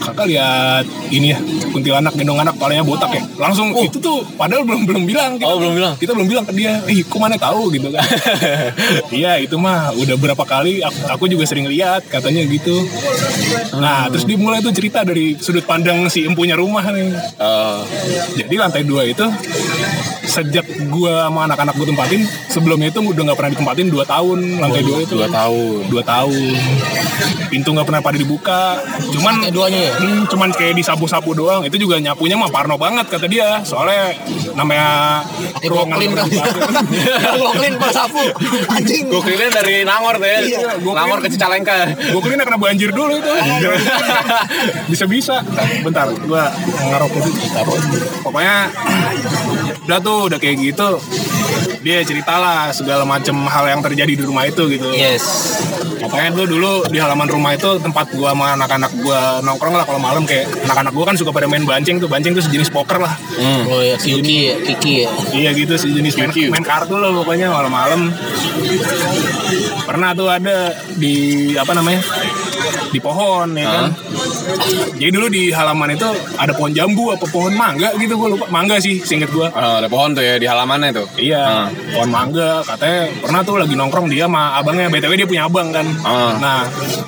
[0.00, 1.38] kakak lihat ini ya
[1.70, 5.36] kuntilanak gendong anak palanya botak ya, langsung itu tuh padahal belum belum bilang.
[5.36, 5.94] Kita, Oh, belum bilang?
[6.00, 8.02] Kita belum bilang ke dia, ih kok mana tahu gitu kan?
[9.20, 12.86] Iya itu mah udah berapa kali aku, aku juga sering lihat katanya gitu.
[13.76, 17.12] Nah terus dia mulai tuh cerita dari sudut pandang si empunya rumah nih.
[17.36, 17.82] Ah,
[18.38, 19.26] Jadi lantai dua itu
[20.24, 24.82] sejak gua sama anak-anak gue tempatin sebelumnya itu udah nggak pernah ditempatin dua tahun lantai
[24.86, 25.80] dua itu dua tahun.
[25.90, 26.54] dua tahun
[27.50, 28.78] pintu nggak pernah pada dibuka
[29.10, 29.89] cuman Lantai duanya ya?
[29.98, 34.14] Hmm, cuman kayak disapu-sapu doang itu juga nyapunya mah parno banget kata dia soalnya
[34.54, 35.20] namanya
[35.56, 36.26] Pakai Brooklyn kan.
[37.36, 38.22] Brooklyn pas sapu.
[38.70, 39.08] Anjing.
[39.50, 40.38] Dari Nangor tuh ya.
[40.40, 41.72] Iya, gua Nangor ke Cicalengka.
[41.90, 43.32] gue kira kena banjir dulu itu
[44.86, 45.42] bisa-bisa
[45.82, 46.50] bentar gua
[46.90, 47.40] ngerokok dulu
[48.24, 48.56] pokoknya
[49.86, 50.98] udah tuh udah kayak gitu
[51.80, 55.24] dia cerita lah segala macam hal yang terjadi di rumah itu gitu Yes.
[56.00, 59.96] Pokoknya tuh dulu di halaman rumah itu tempat gua sama anak-anak gua nongkrong lah kalau
[59.96, 63.16] malam kayak anak-anak gua kan suka pada main bancing tuh bancing tuh sejenis poker lah.
[63.64, 65.08] Oh ya, si Yuki ya, Kiki ya.
[65.32, 68.12] iya gitu sejenis main, main kartu lah pokoknya malam-malam.
[69.88, 72.04] Pernah tuh ada di apa namanya
[72.90, 73.86] di pohon ya kan
[74.96, 78.76] jadi dulu di halaman itu ada pohon jambu apa pohon mangga gitu gua lupa mangga
[78.76, 81.06] sih singkat gua Ah, ada pohon tuh ya di halamannya tuh.
[81.18, 81.66] Iya, Ah.
[81.92, 85.84] pohon mangga katanya pernah tuh lagi nongkrong dia sama abangnya BTW dia punya abang kan.
[86.00, 86.32] Ah.
[86.38, 86.60] Nah,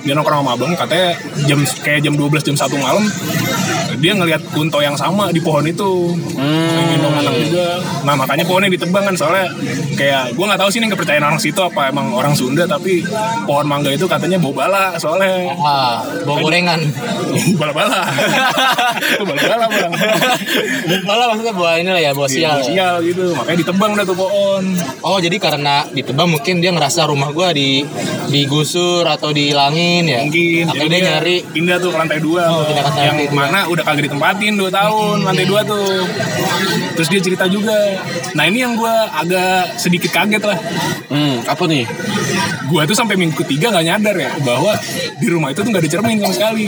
[0.02, 1.14] dia nongkrong sama abang katanya
[1.46, 3.04] jam kayak jam 12 jam 1 malam
[3.98, 6.18] dia ngelihat kunto yang sama di pohon itu.
[6.34, 6.90] Hmm.
[7.12, 7.78] Anak juga.
[8.02, 9.46] Nah, makanya pohonnya ditebang kan soalnya
[9.94, 13.04] kayak gua nggak tahu sih ini kepercayaan orang situ apa emang orang Sunda tapi
[13.44, 16.80] pohon mangga itu katanya bau bala soalnya Ah, bawa gorengan.
[17.54, 18.00] bala-bala.
[18.94, 19.92] itu bala-bala, Bang.
[21.02, 22.58] Malah maksudnya bawa ini lah ya, bawa sial.
[22.58, 22.64] ya.
[22.64, 24.64] Sial gitu, makanya ditebang dah tuh pohon.
[25.00, 27.82] Oh jadi karena ditebang mungkin dia ngerasa rumah gua di
[28.26, 30.18] digusur atau dihilangin ya.
[30.22, 33.16] mungkin Atau Jadi dia nyari pindah tuh ke lantai dua Oh, pindah ke lantai yang
[33.22, 33.34] dua.
[33.34, 36.04] mana udah kagak ditempatin dua tahun lantai dua tuh
[36.92, 37.76] terus dia cerita juga
[38.32, 40.58] nah ini yang gue agak sedikit kaget lah
[41.08, 41.84] Hmm, apa nih?
[42.64, 44.72] gue tuh sampai minggu ketiga nggak nyadar ya bahwa
[45.14, 46.66] di rumah itu tuh nggak ada cermin sama sekali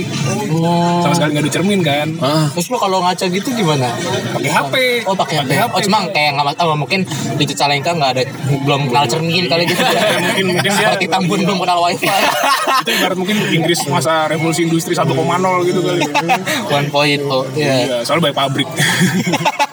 [0.54, 1.00] Oh.
[1.00, 3.88] sama sekali nggak ada cermin kan Ah, Terus lo kalau ngaca gitu gimana?
[4.32, 4.74] pakai HP
[5.04, 5.50] Oh pakai HP.
[5.66, 7.00] Oh cuma kayak nggak oh, mungkin
[7.34, 8.22] di Cicalengka nggak ada
[8.60, 9.82] belum kenal cermin kali gitu.
[10.24, 12.06] mungkin mungkin dia Seperti Tambun belum kenal wifi.
[12.82, 15.06] itu ibarat mungkin Inggris masa revolusi industri 1,0
[15.64, 16.00] gitu kali
[16.76, 17.44] One point oh.
[17.54, 17.72] Iya.
[17.84, 18.68] Iya, soalnya banyak pabrik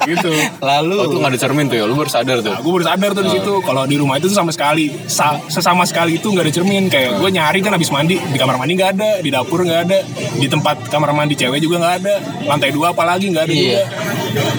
[0.01, 1.85] gitu Lalu oh, tuh nggak ada cermin tuh ya.
[1.85, 2.51] Lu baru sadar tuh.
[2.51, 5.37] Nah, gue baru sadar tuh di situ kalau di rumah itu tuh sama sekali sa-
[5.45, 8.73] sesama sekali itu nggak ada cermin kayak gue nyari kan habis mandi di kamar mandi
[8.81, 9.99] nggak ada di dapur nggak ada
[10.33, 12.13] di tempat kamar mandi cewek juga nggak ada
[12.43, 13.61] lantai dua apalagi nggak ada Iya.
[13.61, 13.81] juga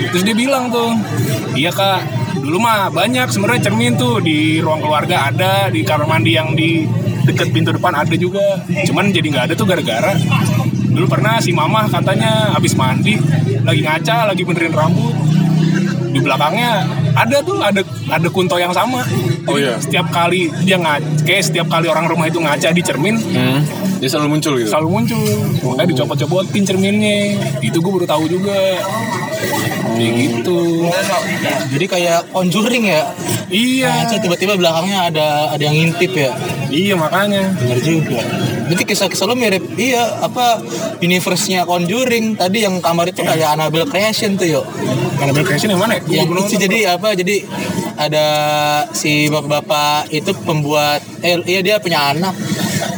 [0.08, 0.94] terus dia bilang tuh
[1.52, 2.00] iya kak
[2.38, 6.86] dulu mah banyak sebenarnya cermin tuh di ruang keluarga ada di kamar mandi yang di
[7.22, 10.14] deket pintu depan ada juga cuman jadi nggak ada tuh gara-gara
[10.84, 13.18] dulu pernah si mama katanya habis mandi
[13.60, 15.14] lagi ngaca lagi benerin rambut
[16.04, 19.02] di belakangnya ada tuh ada ada kunto yang sama
[19.42, 19.74] Oh, iya.
[19.76, 23.58] setiap kali dia ngaca kayak setiap kali orang rumah itu ngaca di cermin Hmm.
[24.02, 24.66] Dia selalu muncul gitu.
[24.66, 25.22] selalu muncul
[25.62, 28.58] makanya dicopot-copotin cerminnya itu gue baru tahu juga
[29.94, 30.90] kayak gitu
[31.72, 33.02] Jadi kayak conjuring ya.
[33.46, 36.34] iya Nah, tiba-tiba belakangnya ada ada yang ngintip ya.
[36.72, 38.18] iya makanya Bener juga.
[38.66, 40.58] Berarti kisah-kisah lo mirip iya apa
[40.98, 44.64] universe-nya Conjuring tadi yang kamar itu kayak Annabelle Creation tuh yuk.
[45.22, 46.24] Annabelle Creation yang mana ya?
[46.26, 47.14] Gua nonton, jadi apa?
[47.14, 47.44] Jadi
[47.94, 48.26] ada
[48.96, 52.32] si bapak-bapak itu pembuat eh iya dia punya anak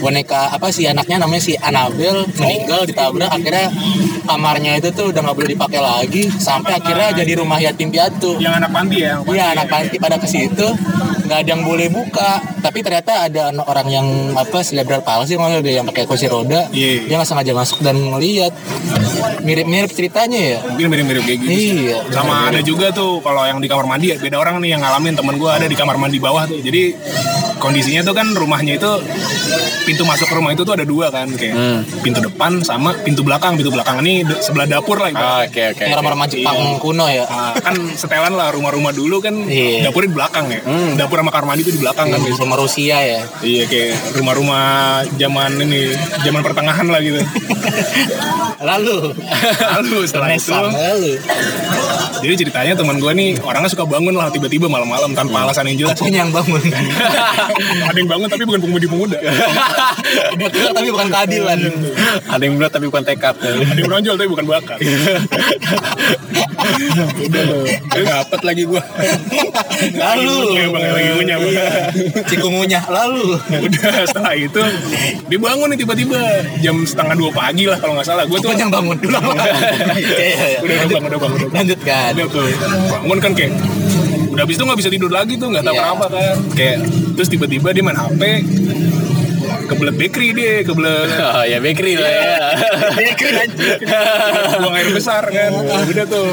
[0.00, 3.68] boneka apa sih anaknya namanya si Annabelle meninggal ditabrak akhirnya
[4.24, 8.40] kamarnya itu tuh udah nggak boleh dipakai lagi sampai akhirnya jadi rumah yatim piatu.
[8.40, 9.20] Yang anak panti ya.
[9.24, 10.66] Iya anak panti pada ke situ
[11.24, 12.40] nggak ada yang boleh buka.
[12.64, 16.68] Tapi ternyata ada an- orang yang apa cerebral palsy maksudnya dia yang pakai kursi roda.
[16.72, 17.04] Iya.
[17.08, 18.52] dia nggak sengaja masuk dan ngeliat.
[19.44, 20.58] Mirip-mirip ceritanya ya?
[20.64, 21.98] Mungkin mirip-mirip kayak gitu iya.
[22.08, 25.12] Sama ada juga tuh kalau yang di kamar mandi ya beda orang nih yang ngalamin
[25.12, 26.60] temen gue ada di kamar mandi bawah tuh.
[26.64, 26.96] Jadi
[27.64, 28.90] kondisinya tuh kan rumahnya itu
[29.82, 31.80] pintu masuk ke rumah itu tuh ada dua kan kayak Hmm.
[32.00, 33.54] pintu depan sama pintu belakang.
[33.54, 35.08] Pintu belakang ini sebelah dapur lah.
[35.10, 35.84] Ah, Oke oke.
[35.86, 37.24] rumah-rumah Jepang kuno ya.
[37.24, 39.88] Ah, kan setelan lah rumah-rumah dulu kan Iya.
[39.88, 40.60] dapurnya di belakang ya.
[40.94, 42.20] Dapur sama kamar mandi itu di belakang kan.
[42.20, 42.42] biasanya.
[42.42, 43.20] rumah Rusia ya.
[43.40, 44.64] Iya kayak rumah-rumah
[45.14, 45.80] zaman ini
[46.20, 47.20] zaman pertengahan lah gitu.
[48.64, 49.12] Lalu.
[49.74, 50.50] Lalu setelah itu.
[50.52, 51.12] lalu.
[52.16, 55.94] Jadi ceritanya teman gue nih orangnya suka bangun lah tiba-tiba malam-malam tanpa alasan yang jelas.
[55.94, 56.62] Apanya yang bangun
[57.62, 59.18] ada yang bangun tapi bukan pemudi-pemuda
[60.34, 61.58] Betul, tapi bukan keadilan.
[62.28, 63.34] Ada yang berat tapi bukan tekad.
[63.40, 64.78] ada yang menonjol tapi bukan bakat.
[67.94, 68.82] Dapet lagi gua.
[69.94, 70.36] lalu.
[70.54, 71.38] Iya, lagi ngunyah,
[72.28, 73.38] cikungunya lalu.
[73.64, 74.60] Udah setelah itu
[75.28, 76.20] dia bangun nih tiba-tiba.
[76.60, 78.24] Jam setengah dua pagi lah kalau nggak salah.
[78.28, 78.96] Gue tuh yang bangun.
[78.98, 79.18] Dulu
[79.94, 80.58] Iya, iya, iya.
[80.60, 81.48] udah udah bang udah bang udah.
[81.48, 82.10] Bang lanjutkan.
[82.16, 82.46] Udah tuh.
[82.90, 83.52] Bangun kan kayak
[84.34, 85.82] udah habis itu nggak bisa tidur lagi tuh nggak tahu Iya.
[85.84, 86.36] kenapa kan.
[86.52, 86.78] Kayak
[87.14, 88.22] terus tiba-tiba dia main HP
[89.64, 91.08] kebelet bakery dia kebelet.
[91.24, 92.36] Oh ya bakery lah ya.
[94.60, 95.50] buang air besar kan.
[95.84, 96.28] Udah tuh.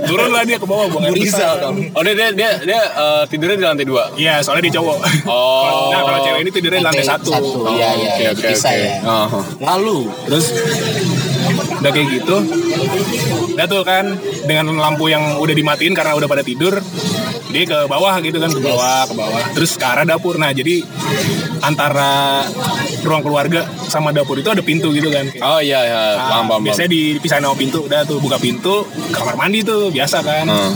[0.00, 1.60] Turun lah dia ke bawah buang air besar.
[1.92, 4.08] Oh dia dia dia, dia eh, tidurnya di lantai dua.
[4.14, 4.98] Iya, soalnya dia cowok.
[5.26, 5.92] Oh.
[5.92, 7.30] Nah, kalau cewek ini tidurnya di lantai satu.
[7.70, 8.92] iya iya Oke oke bisa ya.
[9.60, 10.46] Lalu Terus
[11.78, 12.36] udah kayak gitu.
[13.54, 14.04] Udah tuh kan
[14.44, 16.78] dengan lampu yang udah dimatiin karena udah pada tidur.
[17.48, 19.40] Dia ke bawah gitu kan, ke bawah, ke bawah.
[19.56, 20.36] Terus ke arah dapur.
[20.36, 20.84] Nah, jadi
[21.60, 22.44] antara
[23.00, 25.24] ruang keluarga sama dapur itu ada pintu gitu kan.
[25.40, 26.60] Oh iya iya Nah, paham paham.
[26.62, 30.72] biasanya dipisahin sama pintu udah tuh buka pintu kamar mandi tuh biasa kan Hmm.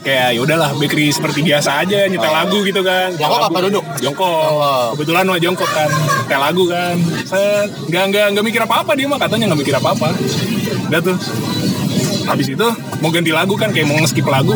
[0.00, 3.12] Kayak ya udahlah bakery seperti biasa aja nyetel lagu gitu kan.
[3.16, 3.84] Jongkok apa duduk?
[4.00, 4.28] jongkok.
[4.28, 4.86] Oh.
[4.96, 6.94] kebetulan mah jongkok kan nyetel lagu kan.
[7.28, 10.08] Set nggak nggak nggak mikir apa apa dia mah katanya nggak mikir apa apa
[10.90, 11.16] udah tuh.
[12.26, 12.66] Habis itu
[13.02, 14.54] mau ganti lagu kan kayak mau nge-skip lagu.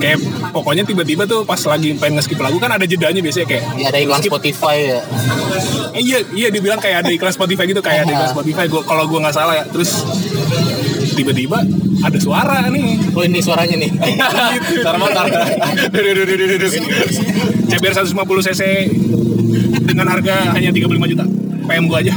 [0.00, 0.20] Kayak
[0.52, 3.98] pokoknya tiba-tiba tuh pas lagi pengen nge-skip lagu kan ada jedanya biasanya kayak ya ada
[4.00, 4.32] iklan skip.
[4.32, 5.00] Spotify ya.
[5.94, 8.64] Eh, iya iya dibilang kayak ada iklan Spotify gitu kayak ada iklan Spotify.
[8.68, 10.04] Gua kalau gua nggak salah ya terus
[11.14, 11.62] tiba-tiba
[12.04, 13.14] ada suara nih.
[13.14, 13.90] Oh ini suaranya nih.
[14.82, 15.26] Ntar motor.
[17.70, 18.62] CBR 150 cc
[19.86, 21.24] dengan harga hanya 35 juta.
[21.64, 22.12] PM gua aja.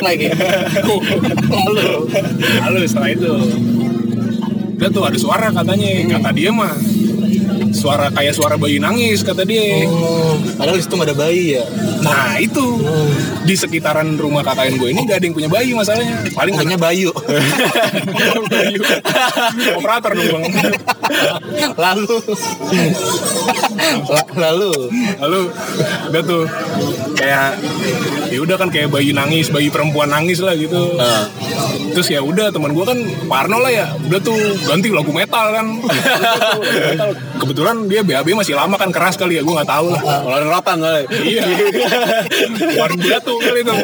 [0.00, 0.32] Lagi.
[1.52, 2.08] Lalu.
[2.64, 3.32] Lalu setelah itu.
[4.78, 6.16] Udah tuh ada suara katanya.
[6.16, 6.72] Kata dia mah
[7.72, 9.88] suara kayak suara bayi nangis kata dia.
[9.88, 11.64] Oh, padahal di situ nggak ada bayi ya?
[12.04, 12.66] Nah itu.
[13.42, 16.14] Di sekitaran rumah KKN gue ini gak ada yang punya bayi masalahnya.
[16.30, 17.10] Paling hanya Bayu.
[18.46, 18.74] Bayi
[19.78, 20.44] operator dong bang.
[21.74, 22.16] Lalu.
[24.06, 24.72] La- lalu.
[25.18, 25.40] Lalu
[26.12, 26.44] udah tuh
[27.18, 27.58] kayak
[28.32, 30.96] ya udah kan kayak bayi nangis bayi perempuan nangis lah gitu.
[30.96, 31.28] Ah.
[31.92, 33.86] terus ya udah teman gue kan Parno lah ya.
[34.08, 35.66] Udah tuh ganti lagu metal kan.
[37.44, 40.00] Kebetulan dia BAB masih lama kan keras kali ya gue nggak tahu lah.
[40.00, 41.04] Kalau ada rotan soalnya.
[41.20, 41.44] iya.
[42.56, 43.76] Keluarin batu kali tuh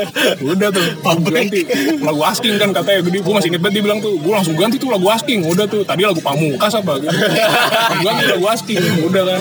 [0.48, 0.86] udah tuh
[1.28, 1.60] ganti.
[2.00, 4.80] Lagu asking kan katanya gue gue masih inget banget dia bilang tuh gue langsung ganti
[4.80, 5.44] tuh lagu asking.
[5.44, 7.12] Udah tuh tadi lagu pamungkas apa gitu.
[7.12, 8.80] Gue ganti lagu asking.
[9.04, 9.40] Udah kan.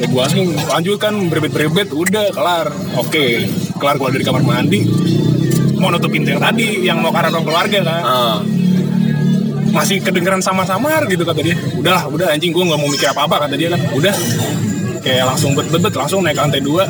[0.00, 2.66] Lagu asking lanjut kan berebet-berebet udah kelar.
[2.98, 3.46] Oke
[3.80, 4.80] kelar keluar dari kamar mandi
[5.74, 8.38] mau nutup pintu yang tadi yang mau ruang keluarga kan Ah.
[9.70, 13.54] masih kedengeran sama-samar gitu kata dia udahlah udah anjing gue nggak mau mikir apa-apa kata
[13.54, 14.14] dia kan udah
[15.00, 16.84] kayak langsung bet bet bet langsung naik ke lantai dua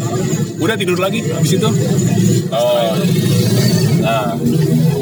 [0.59, 1.71] udah tidur lagi habis itu
[2.51, 2.99] Oh.
[4.01, 4.35] Nah.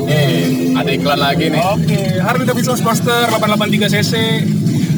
[0.04, 1.62] Nih, ada iklan lagi nih.
[1.62, 4.12] oke Harley Davidson Sportster 883 cc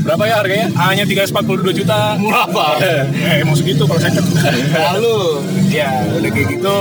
[0.00, 0.66] Berapa ya harganya?
[0.80, 3.04] hanya 342 juta Murah banget.
[3.14, 4.26] eh emang segitu kalau second
[4.72, 5.16] Lalu
[5.68, 6.76] ya udah kayak gitu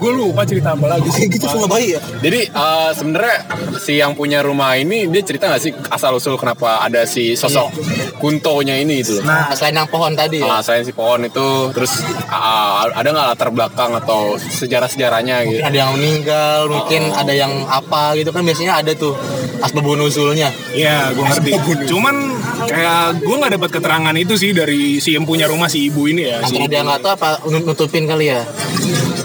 [0.00, 2.00] gue lupa cerita apa lagi sih gitu semua bayi ya.
[2.24, 3.36] Jadi eh, sebenarnya
[3.76, 7.68] si yang punya rumah ini dia cerita nggak sih asal usul kenapa ada si sosok
[8.16, 9.28] kuntonya ini gitu loh.
[9.28, 10.48] nah Selain yang pohon tadi ya.
[10.48, 12.00] Ah, selain si pohon itu terus
[12.32, 15.60] ah, ada nggak latar belakang atau sejarah-sejarahnya gitu?
[15.60, 19.12] Ada yang meninggal, mungkin ada yang apa gitu kan biasanya ada tuh
[19.60, 20.48] asbab nusulnya.
[20.72, 21.50] Iya, gue ngerti.
[21.92, 26.04] Cuman kayak gue nggak dapat keterangan itu sih dari si yang punya rumah si ibu
[26.04, 26.42] ini ya.
[26.42, 27.28] Si Antara dia nggak tahu apa
[27.62, 28.42] nutupin kali ya.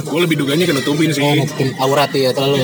[0.05, 1.19] gue lebih duganya ke nutupin sih.
[1.19, 2.63] Oh, nutupin aurat ya terlalu.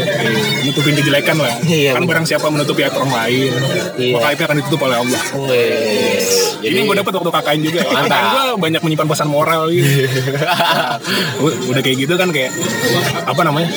[0.63, 1.51] Nutupin kejelekan lah.
[1.61, 2.09] Iya, kan bener.
[2.15, 3.51] barang siapa menutupi aib orang lain,
[3.97, 4.13] Iya.
[4.15, 5.21] maka aibnya akan ditutup oleh Allah.
[6.61, 7.79] Jadi yang gue dapat waktu KKN juga.
[7.81, 7.91] ya.
[7.97, 9.91] KKN gue banyak menyimpan pesan moral gitu.
[10.37, 10.95] Nah,
[11.43, 12.55] u- udah kayak gitu kan kayak
[13.25, 13.67] apa namanya?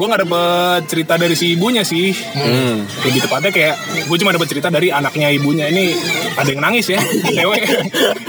[0.00, 2.08] Gue nggak dapet cerita dari si ibunya sih.
[2.32, 2.88] Hmm.
[3.04, 3.74] Lebih tepatnya kayak
[4.08, 5.92] gue cuma dapat cerita dari anaknya ibunya ini
[6.40, 6.96] ada yang nangis ya,
[7.36, 7.60] cewek.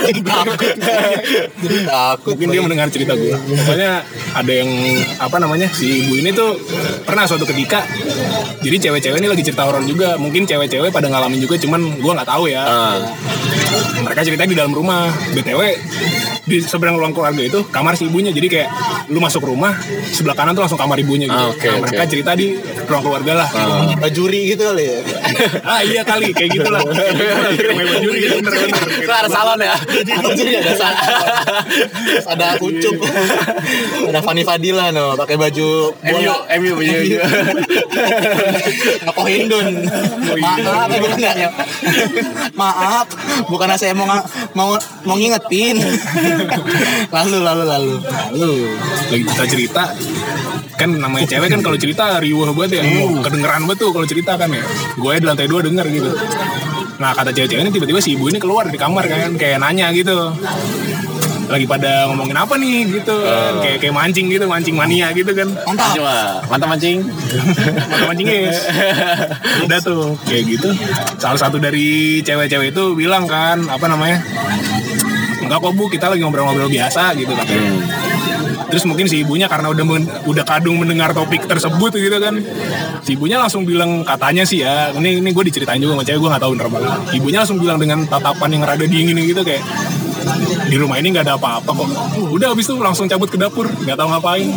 [0.04, 0.20] Jadi
[1.88, 2.36] takut.
[2.36, 3.32] Mungkin dia mendengar cerita gue.
[3.32, 4.04] Pokoknya
[4.36, 4.68] ada yang
[5.16, 6.60] apa namanya si ibu ini tuh
[7.08, 7.88] pernah suatu ketika.
[8.60, 10.20] Jadi cewek-cewek ini lagi cerita horor juga.
[10.20, 12.68] Mungkin cewek-cewek pada ngalamin juga, cuman gue nggak tahu ya.
[12.68, 13.00] Ah.
[14.04, 15.08] Mereka cerita di dalam rumah.
[15.32, 15.62] btw
[16.42, 18.36] di seberang ruang keluarga itu kamar si ibunya.
[18.36, 18.68] Jadi kayak
[19.10, 19.74] lu masuk rumah
[20.12, 21.34] sebelah kanan tuh langsung kamar ibunya gitu.
[21.34, 21.82] Ah, oke, nah, oke.
[21.88, 22.48] mereka cerita di
[22.86, 23.50] ruang keluarga lah.
[23.98, 24.98] Bajuri gitu kali ya.
[25.64, 26.82] ah iya kali kayak gitulah.
[26.92, 27.14] Kayak
[27.58, 28.36] gitulah, main baju gitu.
[29.02, 29.76] Itu ada salon ya?
[30.22, 31.00] Bajuri ada sa-
[32.28, 32.96] ada ucup.
[34.10, 36.34] ada Fanny Fadila no pakai baju MU.
[36.60, 36.98] MU punya
[39.04, 39.68] Ngepohin Dun.
[40.42, 41.50] Maaf, eh, bukan ya.
[42.54, 43.08] Maaf,
[43.48, 44.08] bukan saya mau
[44.54, 45.78] mau mau ngingetin.
[47.10, 47.94] lalu lalu lalu.
[48.36, 48.56] Lalu.
[49.12, 49.84] Lagi cerita cerita
[50.80, 52.84] kan namanya cewek kan kalau cerita riuh banget ya.
[53.22, 54.64] Kedengeran banget tuh kalau cerita kan ya.
[54.98, 56.10] Gue di lantai dua denger gitu.
[56.98, 60.34] Nah kata cewek-cewek ini tiba-tiba si ibu ini keluar dari kamar kan kayak nanya gitu.
[61.52, 63.14] Lagi pada ngomongin apa nih gitu.
[63.14, 63.54] Kan.
[63.62, 65.54] kayak kayak mancing gitu mancing mania gitu kan.
[65.68, 65.94] Mantap.
[65.94, 66.98] Coba, mantap mancing.
[67.92, 68.60] mata mancing guys
[69.68, 70.70] udah tuh kayak gitu.
[71.22, 74.24] Salah satu dari cewek-cewek itu bilang kan apa namanya
[75.46, 77.74] enggak kok bu kita lagi ngobrol-ngobrol biasa gitu katanya
[78.72, 82.40] terus mungkin si ibunya karena udah men- udah kadung mendengar topik tersebut gitu kan.
[83.04, 86.30] Si ibunya langsung bilang katanya sih ya ini ini gue diceritain juga sama cewek gue
[86.32, 89.62] nggak tahu bener banget ibunya langsung bilang dengan tatapan yang rada dingin gitu kayak
[90.72, 91.90] di rumah ini nggak ada apa-apa kok.
[92.32, 94.48] Udah habis itu langsung cabut ke dapur nggak tahu ngapain.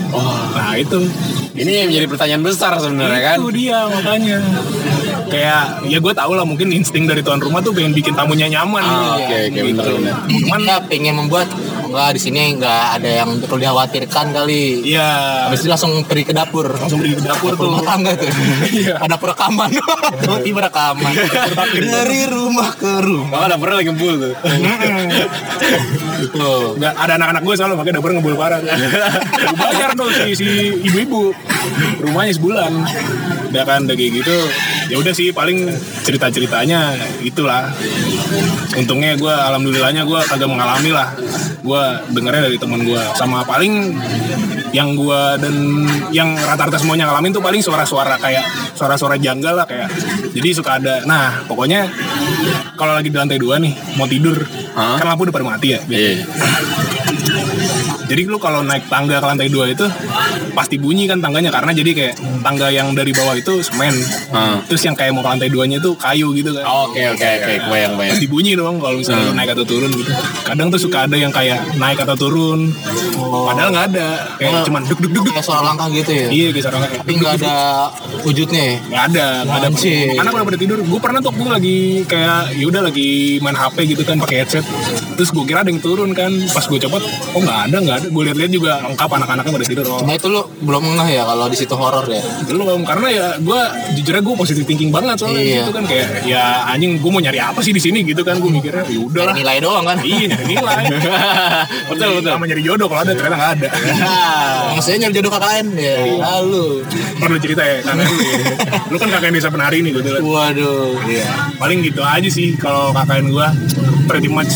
[0.55, 1.11] Nah itu.
[1.55, 3.37] Ini yang menjadi pertanyaan besar sebenarnya kan.
[3.38, 4.38] itu dia makanya
[5.26, 8.80] kayak ya gue tau lah mungkin insting dari tuan rumah tuh pengen bikin tamunya nyaman
[8.80, 9.08] Ah, gitu.
[9.16, 9.92] oke, oke, Gitu.
[9.94, 11.48] bener, cuman Dia pengen membuat
[11.84, 14.82] enggak di sini enggak ada yang perlu dikhawatirkan kali.
[14.84, 15.10] ya
[15.46, 16.66] Habis itu langsung pergi ke dapur.
[16.70, 18.28] langsung pergi ke dapur tuh rumah tangga tuh.
[18.66, 18.94] Iya.
[18.98, 19.70] Ada perekaman.
[20.20, 21.12] Tiba-tiba rekaman.
[21.74, 23.30] Dari rumah ke rumah.
[23.30, 24.32] Maka dapurnya lagi ngebul tuh.
[26.26, 26.74] Tuh.
[26.74, 30.46] nggak ada anak-anak gue selalu makanya dapur ngebul parah Gue bayar tuh si, si
[30.82, 31.30] ibu-ibu
[32.00, 32.72] rumahnya sebulan
[33.50, 34.37] udah kan udah kayak gitu
[34.88, 35.70] ya udah sih paling
[36.03, 37.70] cerita-ceritanya itulah.
[38.74, 41.14] Untungnya gue alhamdulillahnya gue kagak mengalami lah.
[41.62, 43.94] Gue dengernya dari temen gue sama paling
[44.74, 45.55] yang gue dan
[46.11, 48.42] yang rata-rata semuanya ngalamin tuh paling suara-suara kayak
[48.74, 49.88] suara-suara janggal lah kayak
[50.35, 51.07] jadi suka ada.
[51.07, 51.87] Nah pokoknya
[52.74, 54.42] kalau lagi di lantai dua nih mau tidur
[54.74, 54.98] Hah?
[54.98, 56.27] kan lampu udah pada mati ya Iya.
[58.05, 59.87] Jadi lu kalau naik tangga ke lantai dua itu
[60.53, 62.14] pasti bunyi kan tangganya karena jadi kayak
[62.45, 63.95] tangga yang dari bawah itu semen.
[64.31, 64.61] Ah.
[64.69, 66.64] Terus yang kayak mau ke lantai duanya itu kayu gitu kan.
[66.88, 68.12] Oke oke oke, bayang bayang.
[68.12, 70.12] Pasti bunyi dong kalau misalnya lu naik atau turun gitu.
[70.45, 72.71] Kadang tuh suka ada yang kayak naik atau turun.
[73.17, 74.09] Padahal nggak ada.
[74.37, 75.33] Kayak cuman duk duk duk duk.
[75.35, 76.27] Kayak suara langkah gitu ya.
[76.29, 77.55] Iya kayak seorang kayak Tapi nggak ada
[78.23, 78.77] wujudnya ya.
[78.85, 79.69] Nggak ada, nggak ada.
[80.21, 80.79] Anak udah pada tidur.
[80.85, 84.64] Gue pernah tuh gue lagi kayak ya udah lagi main HP gitu kan pakai headset.
[85.17, 86.31] Terus gue kira ada yang turun kan.
[86.53, 87.03] Pas gue copot,
[87.35, 88.07] oh nggak ada nggak ada.
[88.07, 89.85] Gue lihat-lihat juga lengkap anak-anaknya pada tidur.
[89.87, 92.22] Oh, Cuma itu lu belum ngeh ya kalau di situ horor ya.
[92.44, 93.61] belum karena ya gue
[93.94, 95.59] jujurnya gue positive thinking banget soalnya Iya.
[95.61, 98.48] gitu kan kayak ya anjing gue mau nyari apa sih di sini gitu kan gue
[98.48, 99.98] mikirnya ya Dari nilai doang kan.
[100.00, 100.85] iya nyari nilai
[101.90, 102.30] betul betul.
[102.30, 103.68] sama nyari jodoh kalau ada ternyata nggak ada
[104.74, 105.94] Maksudnya nyari jodoh KKN ya.
[106.16, 106.66] Lalu.
[107.16, 108.16] perlu cerita ya karena lu,
[108.87, 110.94] lu kan kakak desa penari nih gitu kan Waduh.
[111.04, 111.26] iya
[111.57, 113.46] paling gitu aja sih kalau kakaknya gue
[114.04, 114.54] pretty much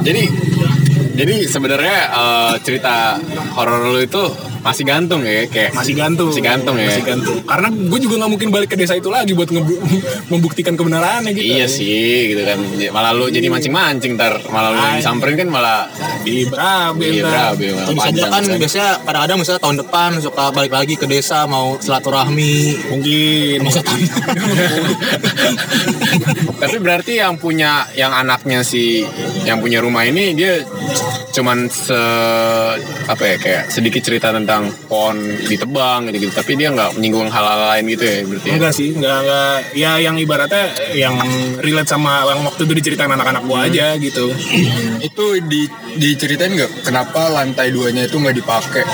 [0.00, 0.24] Jadi
[1.18, 3.18] jadi sebenarnya eh, cerita
[3.58, 4.22] horor lu itu
[4.58, 6.28] masih gantung ya kayak masih gantung.
[6.28, 6.86] Masih gantung ya.
[6.88, 7.36] masih gantung.
[7.42, 9.80] Karena gue juga nggak mungkin balik ke desa itu lagi buat ngebu-
[10.32, 11.44] membuktikan kebenarannya gitu.
[11.54, 12.58] Iya sih gitu kan.
[12.90, 14.40] Malah lu jadi mancing-mancing ntar.
[14.48, 15.86] Malah lu disamperin kan malah
[16.22, 17.32] di berabe iya ntar.
[17.54, 18.40] berabe malah Bisa aja panjang kan.
[18.40, 18.58] misalnya.
[18.58, 22.56] biasanya kadang-kadang misalnya tahun depan suka balik lagi ke desa mau silaturahmi.
[22.90, 23.56] Mungkin.
[23.62, 24.00] Masa tahun
[26.58, 29.04] Tapi berarti yang punya yang anaknya si
[29.44, 30.60] yang punya rumah ini dia
[31.30, 31.94] cuman se
[33.06, 34.47] apa ya kayak sedikit cerita tentang
[34.88, 36.32] pohon ditebang gitu, gitu.
[36.32, 38.48] tapi dia nggak menyinggung hal-hal lain gitu ya berarti.
[38.48, 38.54] ya?
[38.56, 40.64] enggak sih enggak enggak ya yang ibaratnya
[40.96, 41.14] yang
[41.60, 44.32] relate sama yang waktu itu diceritain anak-anak gua aja gitu
[44.98, 48.84] itu di diceritain nggak kenapa lantai duanya itu nggak dipakai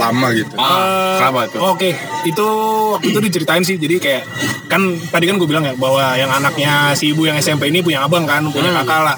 [0.00, 1.60] lama gitu Ah, kenapa tuh?
[1.74, 1.90] Oke,
[2.22, 2.46] itu
[2.94, 3.76] waktu itu diceritain sih.
[3.76, 4.22] Jadi kayak
[4.70, 8.06] kan tadi kan gue bilang ya bahwa yang anaknya si ibu yang SMP ini punya
[8.06, 8.86] abang kan, punya Hmm.
[8.86, 9.16] kakak lah.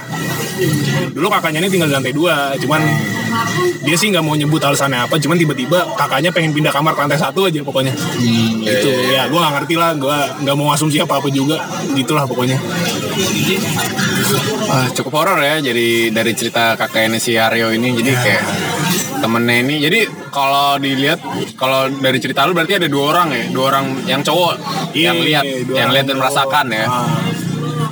[1.12, 2.80] Dulu kakaknya ini tinggal di lantai dua, cuman
[3.81, 7.45] dia sih nggak mau nyebut alasannya apa, cuman tiba-tiba kakaknya pengen pindah kamar lantai satu
[7.45, 7.93] aja pokoknya.
[8.61, 8.88] gitu.
[9.11, 11.61] Ya, gue nggak ngerti lah, gue nggak mau asumsi apa apa juga,
[11.93, 12.57] gitulah pokoknya.
[14.67, 18.43] Ah, cukup horor ya jadi dari cerita kakaknya si Aryo ini jadi kayak
[19.21, 21.21] temennya ini jadi kalau dilihat
[21.55, 24.55] kalau dari cerita lu berarti ada dua orang ya dua orang yang cowok
[24.93, 26.23] yang Iya, lihat yang lihat dan cowok.
[26.25, 27.07] merasakan ya Ah,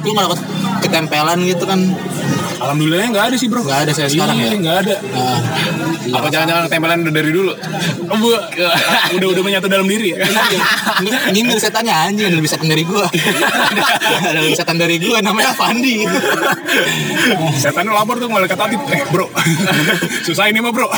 [0.00, 0.40] lu nggak dapat
[0.80, 1.80] ketempelan gitu kan
[2.62, 3.60] Alhamdulillah nggak ada sih bro.
[3.60, 4.56] Nggak ada saya sekarang Iya, ya?
[4.56, 4.94] Nggak ada.
[5.02, 5.38] nah,
[6.12, 7.52] apa jangan-jangan ketempelan udah dari dulu
[8.04, 8.18] Oh,
[9.12, 10.18] udah udah menyatu dalam diri ya.
[11.28, 13.06] nyindir setannya anjing ada lebih setan dari gua
[14.20, 16.04] ada lebih setan dari gua namanya Fandi
[17.54, 18.82] Setan lapor tuh malaikat Atip.
[18.88, 19.26] Eh bro,
[20.22, 20.90] susah ini mah bro.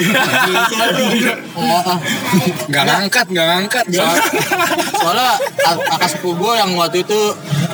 [2.67, 4.25] Nggak ngangkat nggak ngangkat Soal-
[4.97, 5.31] soalnya
[5.87, 7.21] kakak sepupu gue yang waktu itu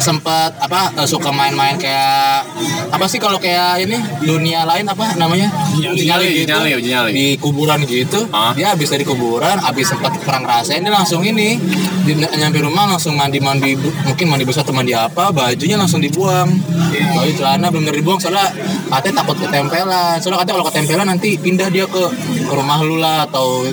[0.00, 2.48] sempat apa eh, suka main-main kayak
[2.90, 5.52] apa sih kalau kayak ini dunia lain apa namanya?
[5.76, 7.10] Uji nyali, uji nyali, nyali.
[7.12, 8.26] di kuburan gitu.
[8.34, 8.56] Ah.
[8.56, 11.60] dia habis dari kuburan habis sempat perang rasain dia langsung ini
[12.02, 16.48] di, nyampe rumah langsung mandi mandi mungkin mandi besar atau mandi apa bajunya langsung dibuang.
[16.90, 18.50] Baju celana belum dibuang soalnya
[18.88, 20.16] katanya takut ketempelan.
[20.18, 22.02] Soalnya katanya kalau ketempelan nanti pindah dia ke,
[22.48, 23.68] ke rumah lu lah atau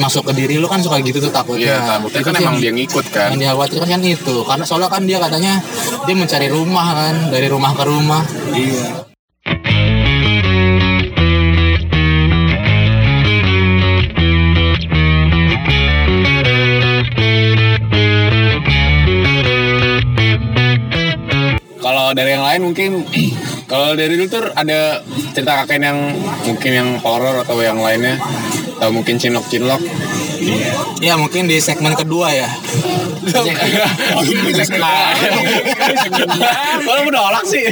[0.00, 1.76] masuk ke diri lu kan suka gitu tuh takutnya.
[1.76, 3.28] Iya, takutnya kan emang dia ngikut kan.
[3.36, 4.36] yang dikhawatirkan kan itu.
[4.42, 5.52] Karena soalnya kan dia katanya
[6.06, 8.22] dia mencari rumah kan dari rumah ke rumah.
[21.86, 22.90] Kalau dari yang lain mungkin
[23.70, 25.02] kalau dari dulu tuh ada
[25.34, 26.14] cerita kakek yang
[26.46, 28.18] mungkin yang horor atau yang lainnya.
[28.78, 30.05] Atau mungkin cinlok-cinlok.
[30.98, 32.48] Ya mungkin di segmen kedua ya
[36.78, 37.66] Kalau menolak sih.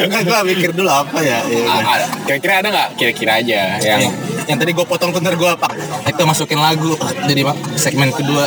[0.00, 1.38] Enggak, gua mikir dulu apa ya.
[1.68, 2.88] Ah, ada- Kira-kira ada nggak?
[2.96, 4.02] Kira-kira aja yang
[4.48, 5.72] yang, tadi gue potong bener gue pak
[6.04, 8.46] itu masukin lagu jadi Pak, segmen kedua.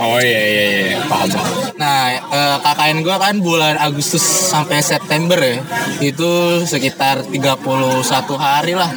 [0.00, 1.28] Oh iya iya iya paham.
[1.74, 5.60] nah eh, KKN gue kan bulan Agustus sampai September ya.
[6.00, 8.00] Itu sekitar 31
[8.36, 8.90] hari lah.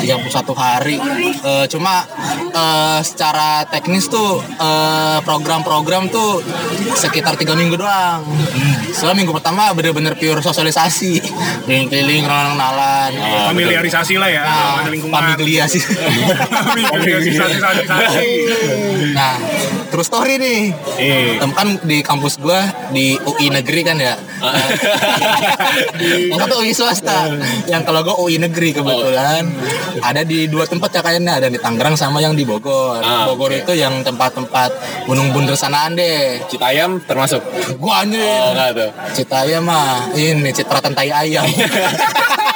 [0.00, 0.96] 31 hari.
[1.42, 2.04] Eh, cuma
[2.52, 6.42] eh, secara teknis tuh eh, program-program tuh
[6.96, 8.24] sekitar tiga minggu doang.
[8.92, 11.22] Soalnya minggu pertama bener-bener pure sosialisasi.
[11.64, 13.10] Keliling-keliling kenalan
[13.52, 15.14] Familiarisasi lah ya, Nah, lingkungan.
[19.12, 19.34] Nah,
[19.90, 20.60] terus story nih.
[20.98, 21.36] Eh.
[21.52, 24.14] Kan di kampus gua di UI negeri kan ya.
[26.32, 27.18] Yang satu UI swasta.
[27.68, 29.46] Yang kalau gua UI negeri kebetulan.
[30.02, 33.02] Ada di dua tempat ya kayaknya ada di Tangerang sama yang di Bogor.
[33.02, 34.70] Ah, Bogor itu yang tempat-tempat
[35.06, 36.40] gunung bunder sanaan deh.
[36.48, 37.42] Citayam termasuk.
[37.78, 38.22] Gua anjir.
[38.22, 38.90] Oh enggak tuh.
[39.14, 41.46] Citaya mah ini citratan tai ayam.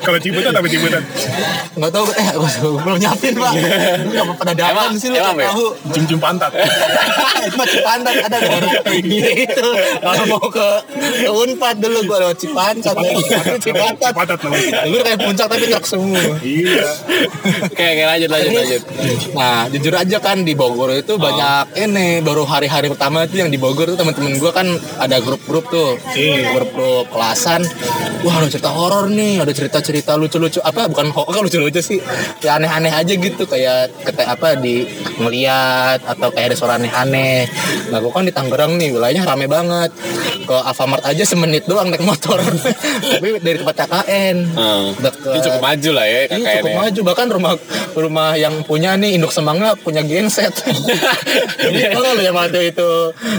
[0.00, 1.02] Kalau Cibutan tapi Cibutan.
[1.74, 3.52] Nggak tahu eh gua belum nyiapin pak.
[4.04, 5.64] Nggak pada datang Emang- sih lu emang, tahu.
[5.90, 6.52] Cium-cium pantat.
[7.44, 8.72] itu mah Cipantat ada orang
[9.04, 9.68] gitu
[10.00, 10.68] kalau mau ke,
[11.20, 13.20] ke Unpad dulu gua lewat Cipantat Tapi
[13.60, 14.80] Cipantat Cipantat namanya.
[14.88, 16.88] lu kayak puncak tapi truk semua Iya.
[17.64, 18.82] Oke, oke lanjut lanjut lanjut.
[19.36, 23.60] nah jujur aja kan di Bogor itu banyak ini baru hari-hari pertama itu yang di
[23.60, 26.54] Bogor tuh teman-teman gua kan ada grup-grup tuh Iya.
[26.54, 27.60] grup-grup kelasan
[28.22, 30.58] wah ada cerita horor nih ada cerita-cerita lucu-lucu.
[30.58, 32.00] Apa bukan horor lucu-lucu sih.
[32.40, 33.44] Ya aneh-aneh aja gitu.
[33.44, 37.46] Kayak kete apa di ngeliat atau kayak ada suara aneh-aneh.
[37.88, 39.90] Nah gua kan di Tangerang nih wilayahnya rame banget.
[40.44, 42.36] Ke Alfamart aja semenit doang naik motor.
[43.12, 44.86] Tapi dari tempat KKN Hmm.
[44.98, 45.30] deket.
[45.30, 46.54] Ini cukup maju lah ya Iya kakaknya.
[46.60, 47.00] cukup maju.
[47.04, 47.52] Bahkan rumah
[47.94, 50.52] rumah yang punya nih induk semangka punya genset.
[51.94, 52.90] Kalau yang waktu itu.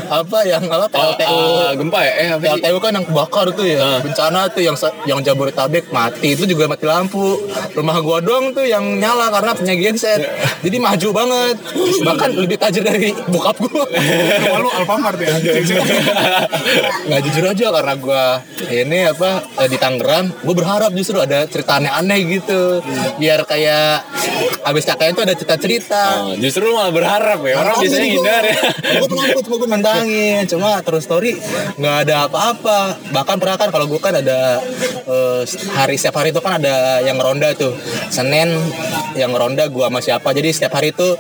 [0.06, 2.14] Apa yang apa Oh, PLTU ah, gempa ya?
[2.16, 2.42] Eh, apa?
[2.42, 3.80] PLTU kan yang kebakar tuh ya.
[3.80, 4.00] Ah.
[4.02, 4.76] bencana tuh yang
[5.06, 7.38] yang Jabodetabek mati itu juga mati lampu
[7.78, 10.22] rumah gua doang tuh yang nyala karena punya genset
[10.66, 11.56] jadi maju banget
[12.02, 13.86] bahkan lebih tajir dari bokap gua
[14.46, 15.36] Rumah lu Alfamart ya.
[17.08, 18.24] nggak jujur aja karena gua
[18.70, 22.82] ini apa eh, di Tangerang gue berharap justru ada cerita aneh-aneh gitu
[23.22, 24.06] biar kayak
[24.66, 27.56] abis kakaknya tuh ada cerita-cerita Oh, justru malah berharap ya.
[27.60, 28.60] Orang biasanya ngindar ya.
[29.04, 30.42] Gue penakut, cuma gue nantangin.
[30.48, 31.38] Cuma terus story
[31.76, 32.80] nggak ada apa-apa.
[33.12, 34.62] Bahkan pernah kan kalau gue kan ada
[35.06, 35.42] eh,
[35.76, 37.76] hari setiap hari itu kan ada yang ronda tuh.
[38.08, 38.56] Senin
[39.20, 40.32] yang ronda gue sama siapa.
[40.32, 41.16] Jadi setiap hari itu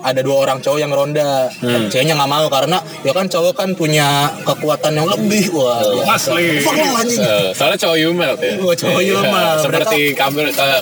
[0.00, 1.52] ada dua orang cowok yang ronda.
[1.92, 5.52] Ceweknya nggak mau karena ya kan cowok kan punya kekuatan yang lebih.
[5.52, 6.60] Wah, Asli.
[6.64, 7.20] fuck lah anjing.
[7.20, 8.52] Eh, soalnya cowok Yumel ya.
[8.64, 9.56] Wah, cowok Yumel.
[9.60, 10.76] Seperti kabel apa,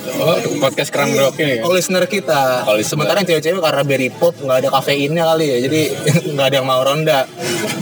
[0.63, 1.63] podcast kerang brok ini.
[1.63, 2.67] Oh, listener kita.
[2.67, 2.79] Oh.
[2.83, 5.83] Sementara yang cewek-cewek karena berry pop nggak ada kafeinnya kali ya, jadi
[6.35, 7.27] nggak ada yang mau ronda.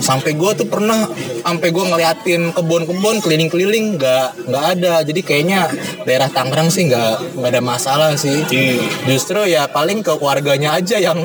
[0.00, 1.08] Sampai gue tuh pernah,
[1.44, 4.94] sampai gue ngeliatin kebun-kebun keliling-keliling nggak nggak ada.
[5.04, 5.66] Jadi kayaknya
[6.06, 8.46] daerah Tangerang sih nggak nggak ada masalah sih.
[9.02, 11.18] Justru ya paling ke keluarganya aja yang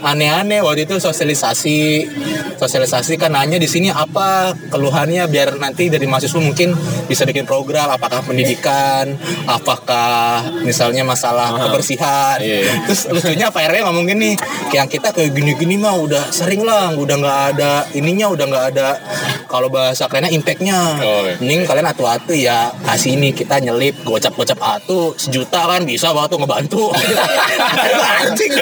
[0.00, 0.62] aneh-aneh.
[0.62, 2.06] Waktu itu sosialisasi,
[2.54, 6.70] sosialisasi kan nanya di sini apa keluhannya biar nanti dari mahasiswa mungkin
[7.10, 12.84] bisa bikin program apakah pendidikan apakah misalnya masalah kebersihan Iya.
[12.84, 14.36] terus lucunya Pak RW ngomong gini
[14.68, 18.88] kayak kita kayak gini-gini mah udah sering lah udah nggak ada ininya udah nggak ada
[19.48, 21.34] kalau bahasa kerennya impactnya Oh, iya.
[21.40, 26.38] mending kalian atu-atu ya kasih ini kita nyelip gocap-gocap atu sejuta kan bisa banget tuh
[26.38, 26.84] ngebantu.
[28.20, 28.52] Anjing.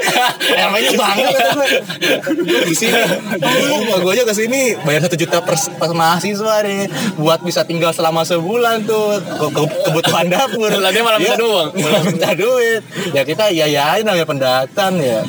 [0.46, 1.66] RW-nya banget gue.
[2.38, 2.94] Gue di sini.
[3.90, 6.86] Oh, gue aja ke sini bayar satu juta per, per mahasiswa nih
[7.18, 10.70] buat bisa tinggal selama sebulan tuh ke, ke- kebutuhan dapur.
[10.70, 11.68] Lah, dia malah minta Iya, doang.
[11.74, 12.82] malah minta duit.
[13.10, 15.26] Ya kita iya iya namanya pendatang ya.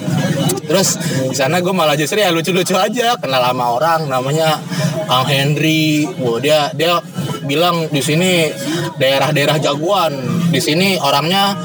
[0.69, 4.61] Terus di sana gue malah justru ya lucu-lucu aja kenal sama orang namanya
[5.09, 6.05] Kang Henry.
[6.21, 7.01] Wah, dia dia
[7.47, 8.51] bilang di sini
[8.99, 10.13] daerah-daerah jagoan.
[10.51, 11.55] Di sini orangnya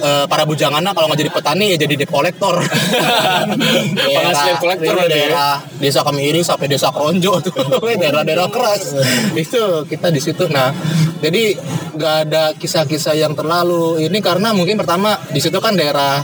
[0.00, 2.60] eh, para bujangannya kalau nggak jadi petani ya jadi debt collector
[4.16, 5.16] Penghasil kolektor iya, berarti ya?
[5.16, 7.52] daerah desa Kemiri sampai desa Kronjo tuh
[8.02, 8.96] daerah-daerah keras.
[9.36, 10.48] Itu kita di situ.
[10.48, 10.72] Nah
[11.20, 11.56] jadi
[11.96, 16.20] nggak ada kisah-kisah yang terlalu ini karena mungkin pertama di situ kan daerah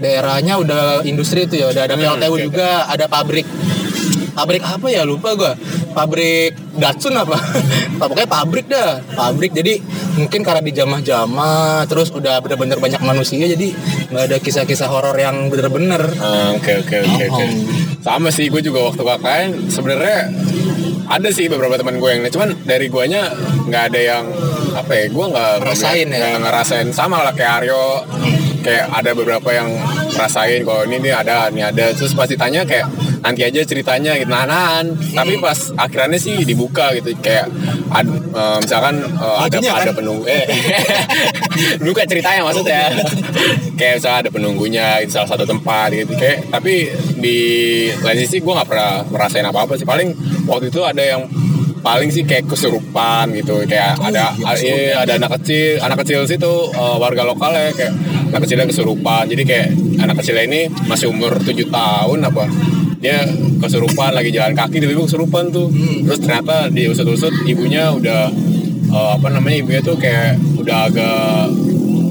[0.00, 3.44] daerahnya udah industri itu ya udah ada PLTU juga ada pabrik
[4.32, 5.02] pabrik apa ya?
[5.04, 5.52] Lupa gua.
[5.92, 7.36] Pabrik Datsun apa?
[8.00, 9.00] Pokoknya pabrik dah.
[9.12, 9.52] Pabrik.
[9.52, 9.78] Jadi
[10.16, 13.72] mungkin karena di jamah-jamah terus udah bener-bener banyak manusia jadi
[14.12, 16.00] nggak ada kisah-kisah horor yang bener-bener.
[16.20, 17.44] Ah, Oke oke oke oke.
[17.44, 17.50] Oh.
[18.02, 20.18] Sama sih gue juga waktu KKN sebenarnya
[21.08, 23.28] ada sih beberapa teman gue yang cuman dari guanya
[23.68, 24.24] nggak ada yang
[24.72, 26.16] apa ya gue nggak Ngerasain ya?
[26.18, 26.88] nggak ngerasain.
[26.90, 27.84] Sama lah kayak Aryo.
[28.62, 29.74] Kayak ada beberapa yang
[30.14, 31.90] ngerasain kalau ini nih ada ini ada.
[31.92, 32.86] Terus pasti tanya kayak
[33.22, 37.46] nanti aja ceritanya gitu nahan tapi pas akhirannya sih dibuka gitu kayak
[37.94, 39.86] ad- eh, misalkan eh, ada kan?
[39.86, 40.44] ada penunggu eh
[41.86, 42.82] buka ceritanya maksudnya.
[43.76, 47.38] Kayak misalnya ada penunggunya di salah satu tempat gitu kayak tapi di
[48.00, 49.86] lain sisi gue nggak pernah merasain apa apa sih.
[49.86, 50.14] Paling
[50.48, 51.22] waktu itu ada yang
[51.82, 54.30] paling sih kayak kesurupan gitu kayak ada
[54.62, 57.92] iya, ada anak kecil anak kecil situ eh, warga lokal ya kayak
[58.32, 59.24] anak kecilnya kesurupan.
[59.28, 59.68] Jadi kayak
[59.98, 62.44] anak kecilnya ini masih umur 7 tahun apa
[63.02, 63.26] dia
[63.58, 65.68] kesurupan lagi jalan kaki tiba-tiba kesurupan tuh.
[66.06, 68.30] Terus ternyata diusut-usut ibunya udah
[68.88, 71.50] eh, apa namanya ibunya tuh kayak udah agak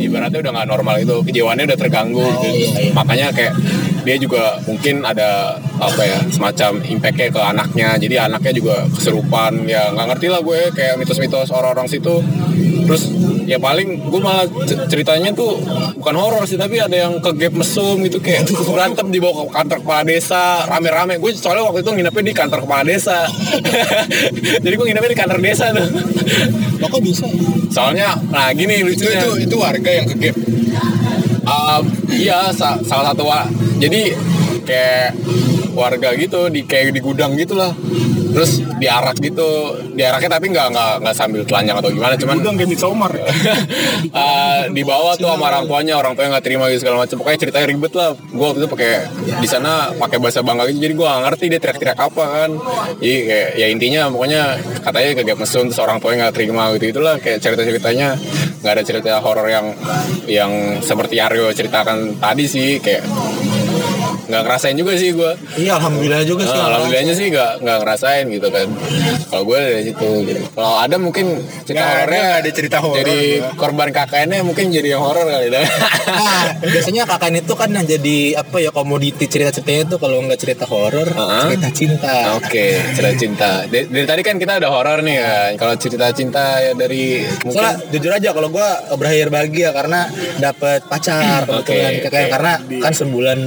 [0.02, 2.50] ibaratnya udah nggak normal itu kejiwaannya udah terganggu gitu.
[2.92, 3.54] makanya kayak
[4.02, 7.90] dia juga mungkin ada apa ya semacam impactnya ke anaknya.
[7.98, 9.66] Jadi anaknya juga keserupan.
[9.66, 12.22] Ya nggak ngerti lah gue kayak mitos-mitos orang-orang situ.
[12.86, 13.14] Terus
[13.46, 14.46] ya paling gue malah
[14.88, 15.60] ceritanya tuh
[15.98, 19.78] bukan horor sih tapi ada yang ke gap mesum gitu kayak berantem dibawa ke kantor
[19.86, 20.66] kepala desa.
[20.68, 21.22] Rame-rame.
[21.22, 23.26] Gue soalnya waktu itu nginepnya di kantor kepala desa.
[24.64, 25.88] Jadi gue nginepnya di kantor desa tuh.
[26.82, 27.30] Lo kok bisa?
[27.72, 30.36] soalnya nah gini Itu lucunya itu itu warga yang ke gap.
[31.52, 33.28] Um, iya sa- salah satu
[33.76, 34.16] jadi
[34.64, 35.20] kayak
[35.76, 37.76] warga gitu di kayak di gudang gitulah
[38.32, 42.70] terus diarak gitu diaraknya tapi nggak nggak nggak sambil telanjang atau gimana cuman Udah kayak
[42.74, 43.12] Midsommar.
[43.14, 47.16] uh, dibawa tuh sama orang tuanya orang tuanya nggak terima gitu segala macam.
[47.22, 48.10] Pokoknya ceritanya ribet lah.
[48.18, 48.92] Gue waktu itu pakai
[49.38, 52.50] di sana pakai bahasa bangga gitu jadi gue nggak ngerti dia teriak-teriak apa kan.
[52.98, 54.42] Jadi kayak ya intinya pokoknya
[54.82, 58.08] katanya kagak mesum terus orang tuanya nggak terima gitu itulah kayak cerita ceritanya
[58.62, 59.68] nggak ada cerita horor yang
[60.26, 60.52] yang
[60.82, 63.06] seperti Aryo ceritakan tadi sih kayak
[64.32, 66.56] nggak ngerasain juga sih gue Iya alhamdulillah juga sih.
[66.56, 68.68] Nah, alhamdulillahnya sih nggak nggak ngerasain gitu kan.
[69.28, 70.10] Kalau gue dari situ.
[70.24, 70.42] Gitu.
[70.56, 71.26] Kalau ada mungkin
[71.68, 72.98] cerita ada, horornya ada cerita horor.
[73.04, 73.20] Jadi
[73.60, 75.66] korban KKN-nya mungkin jadi yang horor kali dah.
[76.12, 80.66] Nah, biasanya kakak itu kan yang jadi apa ya komoditi cerita-ceritanya itu kalau nggak cerita
[80.68, 81.46] horor, Heeh.
[81.52, 82.14] cerita cinta.
[82.40, 82.66] Oke,
[82.96, 83.52] cerita cinta.
[83.68, 85.52] Dari, dari tadi kan kita udah horor nih kan.
[85.60, 90.08] Kalau cerita cinta ya dari mungkin Soalnya jujur aja kalau gua berakhir bahagia karena
[90.40, 92.34] dapat pacar kebetulan Oke, kayak oke.
[92.36, 93.40] karena kan sebulan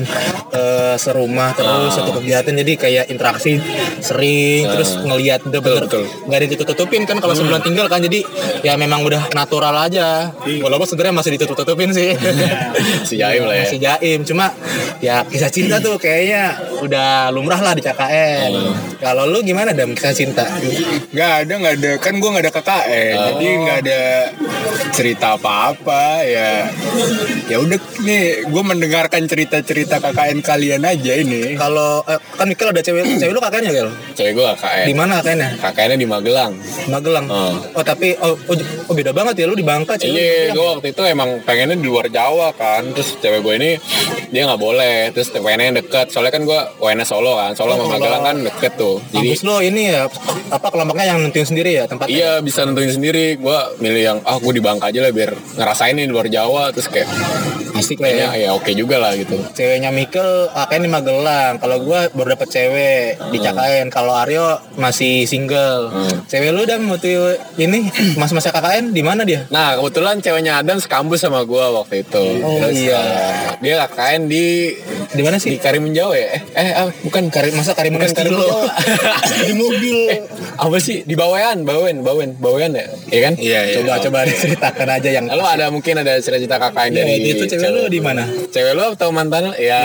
[0.96, 2.02] serumah terus Ah.
[2.02, 2.54] satu kegiatan.
[2.54, 3.58] Jadi kayak interaksi
[3.98, 6.04] sering terus ngelihat udah bener betul.
[6.26, 7.16] nggak ada ditutup-tutupin kan.
[7.18, 8.20] Kalau sebulan tinggal kan jadi
[8.62, 10.30] ya memang udah natural aja.
[10.44, 12.12] Walaupun sebenarnya masih ditutup-tutupin sih.
[13.08, 13.64] Si Jaim lah ya.
[13.68, 14.20] masih jaim.
[14.24, 14.52] Cuma
[15.00, 18.52] ya kisah cinta tuh kayaknya udah lumrah lah di KKN
[19.04, 20.48] kalau lu gimana dam kisah cinta?
[21.12, 21.90] Nggak ada, nggak ada.
[22.00, 24.00] Kan gue nggak ada KKN, jadi nggak ada
[24.96, 26.72] cerita apa-apa ya.
[27.52, 31.58] Ya udah nih, gue mendengarkan cerita-cerita KKN kalian aja ini.
[31.58, 34.86] kalau eh, kan Mikel ada cewek cewek lu kakaknya Gel Cewek gue KKN.
[34.86, 36.52] di mana kakaknya KKN-nya di Magelang.
[36.86, 37.54] Magelang Oh.
[37.74, 40.86] oh tapi oh, oh, oh, beda banget ya lu di Bangka cewek Iya, gue waktu
[40.94, 42.86] itu emang pengennya di luar Jawa kan.
[42.94, 43.70] Terus cewek gue ini
[44.30, 45.10] dia nggak boleh.
[45.10, 46.06] Terus pengennya yang deket.
[46.14, 47.50] Soalnya kan gue UNS Solo kan.
[47.58, 49.02] Solo sama Magelang kan deket tuh.
[49.10, 50.06] Jadi kampus lo ini ya
[50.52, 53.34] apa kelompoknya yang nentuin sendiri ya tempatnya Iya bisa nentuin sendiri.
[53.40, 56.70] Gue milih yang ah gue di Bangka aja lah biar ngerasain nih di luar Jawa.
[56.70, 57.08] Terus kayak
[57.74, 59.34] asik lah ya ya oke juga lah gitu.
[59.52, 65.26] ceweknya Mikel kakaknya di Magelang kalau gua baru dapet cewek di KKN kalau Aryo masih
[65.26, 66.26] single Hmm.
[66.26, 71.22] cewek lu udah waktu ini mas-masa KKN di mana dia Nah kebetulan ceweknya Adam sekampus
[71.22, 72.24] sama gue waktu itu.
[72.42, 72.98] Oh, iya.
[72.98, 74.74] uh, dia KKN di
[75.14, 76.28] di mana di sih Karimun Jawa ya?
[76.34, 78.66] Eh, eh ah, bukan Kari, masa Karimun Bukan Karimun Jawa.
[79.48, 80.20] di mobil Eh,
[80.58, 82.86] apa sih di Bawean, Bawean, Bawean, Bawean ya?
[83.10, 83.34] Iya kan?
[83.38, 83.74] Iya, iya.
[83.80, 87.63] coba coba ceritakan aja yang Lalu ada mungkin ada cerita-cerita KKN Iya, dari itu cewek
[87.72, 89.52] lu di mana Cewek lu atau mantan lu?
[89.58, 89.82] Ya.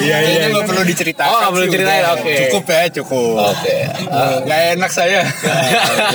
[0.00, 0.48] Iya, iya.
[0.48, 1.52] nggak perlu diceritakan.
[1.52, 2.34] Oh, perlu ceritain, oke.
[2.48, 3.36] Cukup ya, cukup.
[3.52, 3.76] Oke.
[4.48, 5.20] Nggak enak saya.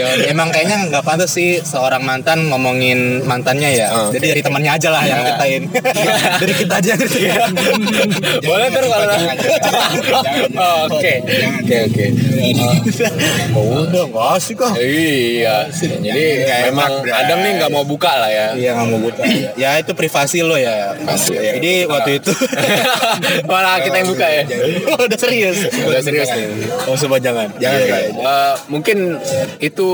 [0.02, 3.88] Ya, emang kayaknya nggak pantas sih seorang mantan ngomongin mantannya ya.
[3.94, 4.10] Oh.
[4.10, 5.64] Jadi dari temannya aja lah yang ceritain.
[6.42, 7.54] dari kita aja ceritain.
[8.42, 9.06] Boleh ter kalau
[10.90, 11.14] Oke.
[11.62, 12.06] Oke, oke.
[13.54, 14.74] Oh, udah nggak asik kok.
[14.78, 15.70] Iya.
[15.70, 16.26] Jadi
[16.70, 17.06] memang.
[17.10, 18.48] Adam nih nggak mau buka lah ya.
[18.58, 19.22] Iya nggak mau buka.
[19.58, 20.69] ya itu privasi lo ya.
[21.06, 21.34] Pasti.
[21.36, 22.32] Jadi waktu itu.
[23.50, 24.44] Malah kita yang buka ya.
[24.94, 25.58] oh, udah serius.
[25.86, 26.48] Udah serius nih.
[26.88, 27.48] Oh, coba jangan.
[27.58, 27.80] Jangan.
[27.80, 28.02] Iya, Kak.
[28.02, 28.24] iya.
[28.24, 28.98] Eh, mungkin
[29.60, 29.88] itu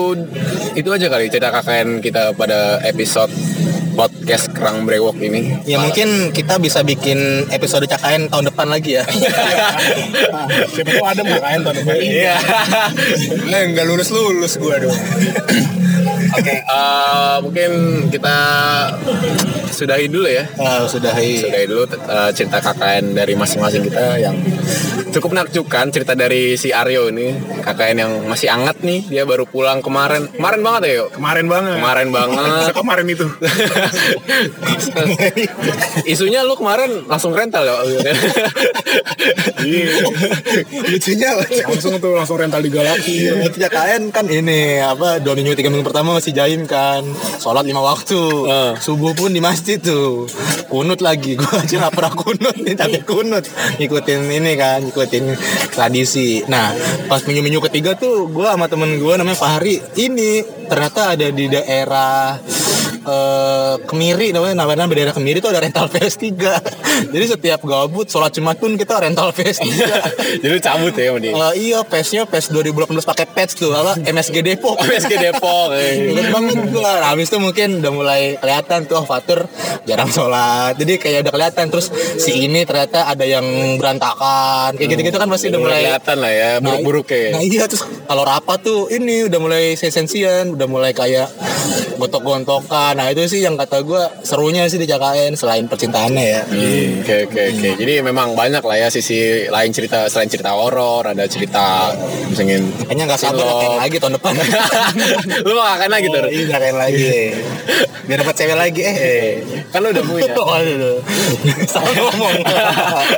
[0.75, 3.31] itu aja kali cerita KKN kita pada episode
[3.95, 5.57] podcast Kerang Brewok ini.
[5.63, 9.03] Ya mungkin kita bisa bikin episode KKN tahun depan lagi ya.
[10.75, 11.95] Siapa tahu ada KKN tahun depan.
[11.97, 12.35] Iya.
[13.47, 14.97] Eh, nggak lulus lulus gue dong.
[16.35, 17.71] Oke, eh, mungkin
[18.11, 18.35] kita
[19.71, 20.43] sudahi dulu ya.
[20.59, 24.35] Ah, sudah Sudahi dulu eh, cerita KKN dari masing-masing kita yang
[25.11, 27.31] cukup menakjubkan cerita dari si Aryo ini
[27.63, 31.75] KKN yang masih anget nih dia baru pulang kemarin kemarin banget ya yuk Kemarin banget.
[31.79, 33.25] kemarin banget Kemarin itu.
[36.11, 37.75] isunya lu kemarin langsung rental ya
[39.65, 40.05] Iya.
[40.91, 41.29] Lucunya
[41.65, 43.27] Langsung tuh langsung rental di Galaxy.
[43.55, 47.01] KKN kan ini apa dua minggu tiga minggu pertama masih jaim kan.
[47.41, 48.21] Sholat lima waktu.
[48.45, 48.73] Eh.
[48.79, 50.29] subuh pun di masjid tuh.
[50.69, 53.43] Kunut lagi gua aja nggak pernah kunut nih tapi kunut.
[53.81, 55.25] Ngikutin ini kan ngikutin
[55.73, 56.45] tradisi.
[56.45, 56.71] Nah
[57.09, 59.81] pas minggu minggu ketiga tuh gua sama temen gua namanya Fahri.
[59.95, 62.37] Ini ternyata ada di daerah
[63.05, 66.25] eh Kemiri namanya namanya daerah Kemiri tuh ada rental PS3
[67.13, 69.65] jadi setiap gabut sholat Jumat pun kita rental PS3
[70.41, 74.01] jadi lu cabut ya sama dia Eh, iya PES-nya PES 2018 pakai patch tuh apa
[74.01, 74.81] MSG Depok.
[74.87, 75.77] PSG Depok.
[75.77, 76.91] Ingat banget gua.
[77.05, 79.45] Nah, habis itu mungkin udah mulai kelihatan tuh oh, Fatur
[79.85, 80.73] jarang sholat.
[80.79, 83.45] Jadi kayak udah kelihatan terus si ini ternyata ada yang
[83.77, 84.73] berantakan.
[84.73, 88.23] Kayak gitu-gitu kan pasti udah mulai kelihatan lah ya buruk-buruk Nah ya iya terus kalau
[88.25, 91.29] rapat tuh ini udah mulai sensian, udah mulai kayak
[92.01, 92.94] gontok-gontokan.
[92.95, 96.41] Nah itu sih yang kata gua serunya sih di JKN selain percintaannya ya.
[96.47, 97.69] Hmm, Oke oke oke.
[97.83, 101.91] Jadi memang banyak lah ya sisi lain cerita selain cerita horor, ada cerita
[102.31, 103.45] misalnya Kayaknya nggak sabar
[103.83, 104.33] lagi tahun depan.
[105.47, 106.23] lu mau akan lagi tuh.
[106.31, 107.11] Iya KKN lagi.
[108.05, 109.43] Biar dapat cewek lagi eh.
[109.75, 110.31] Kan lu udah punya.
[111.73, 112.35] Salah ngomong.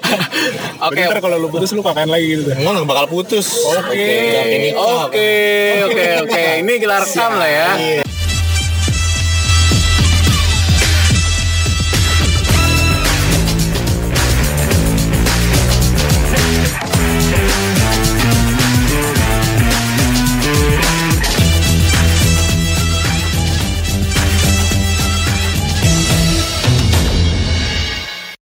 [0.89, 1.01] Oke.
[1.05, 2.49] Ntar kalau lu putus lu KKN lagi gitu.
[2.55, 3.47] Enggak nggak bakal putus.
[3.77, 4.09] Oke.
[4.73, 5.29] Oke,
[5.85, 6.43] oke, oke.
[6.65, 7.67] Ini kita rekam lah ya.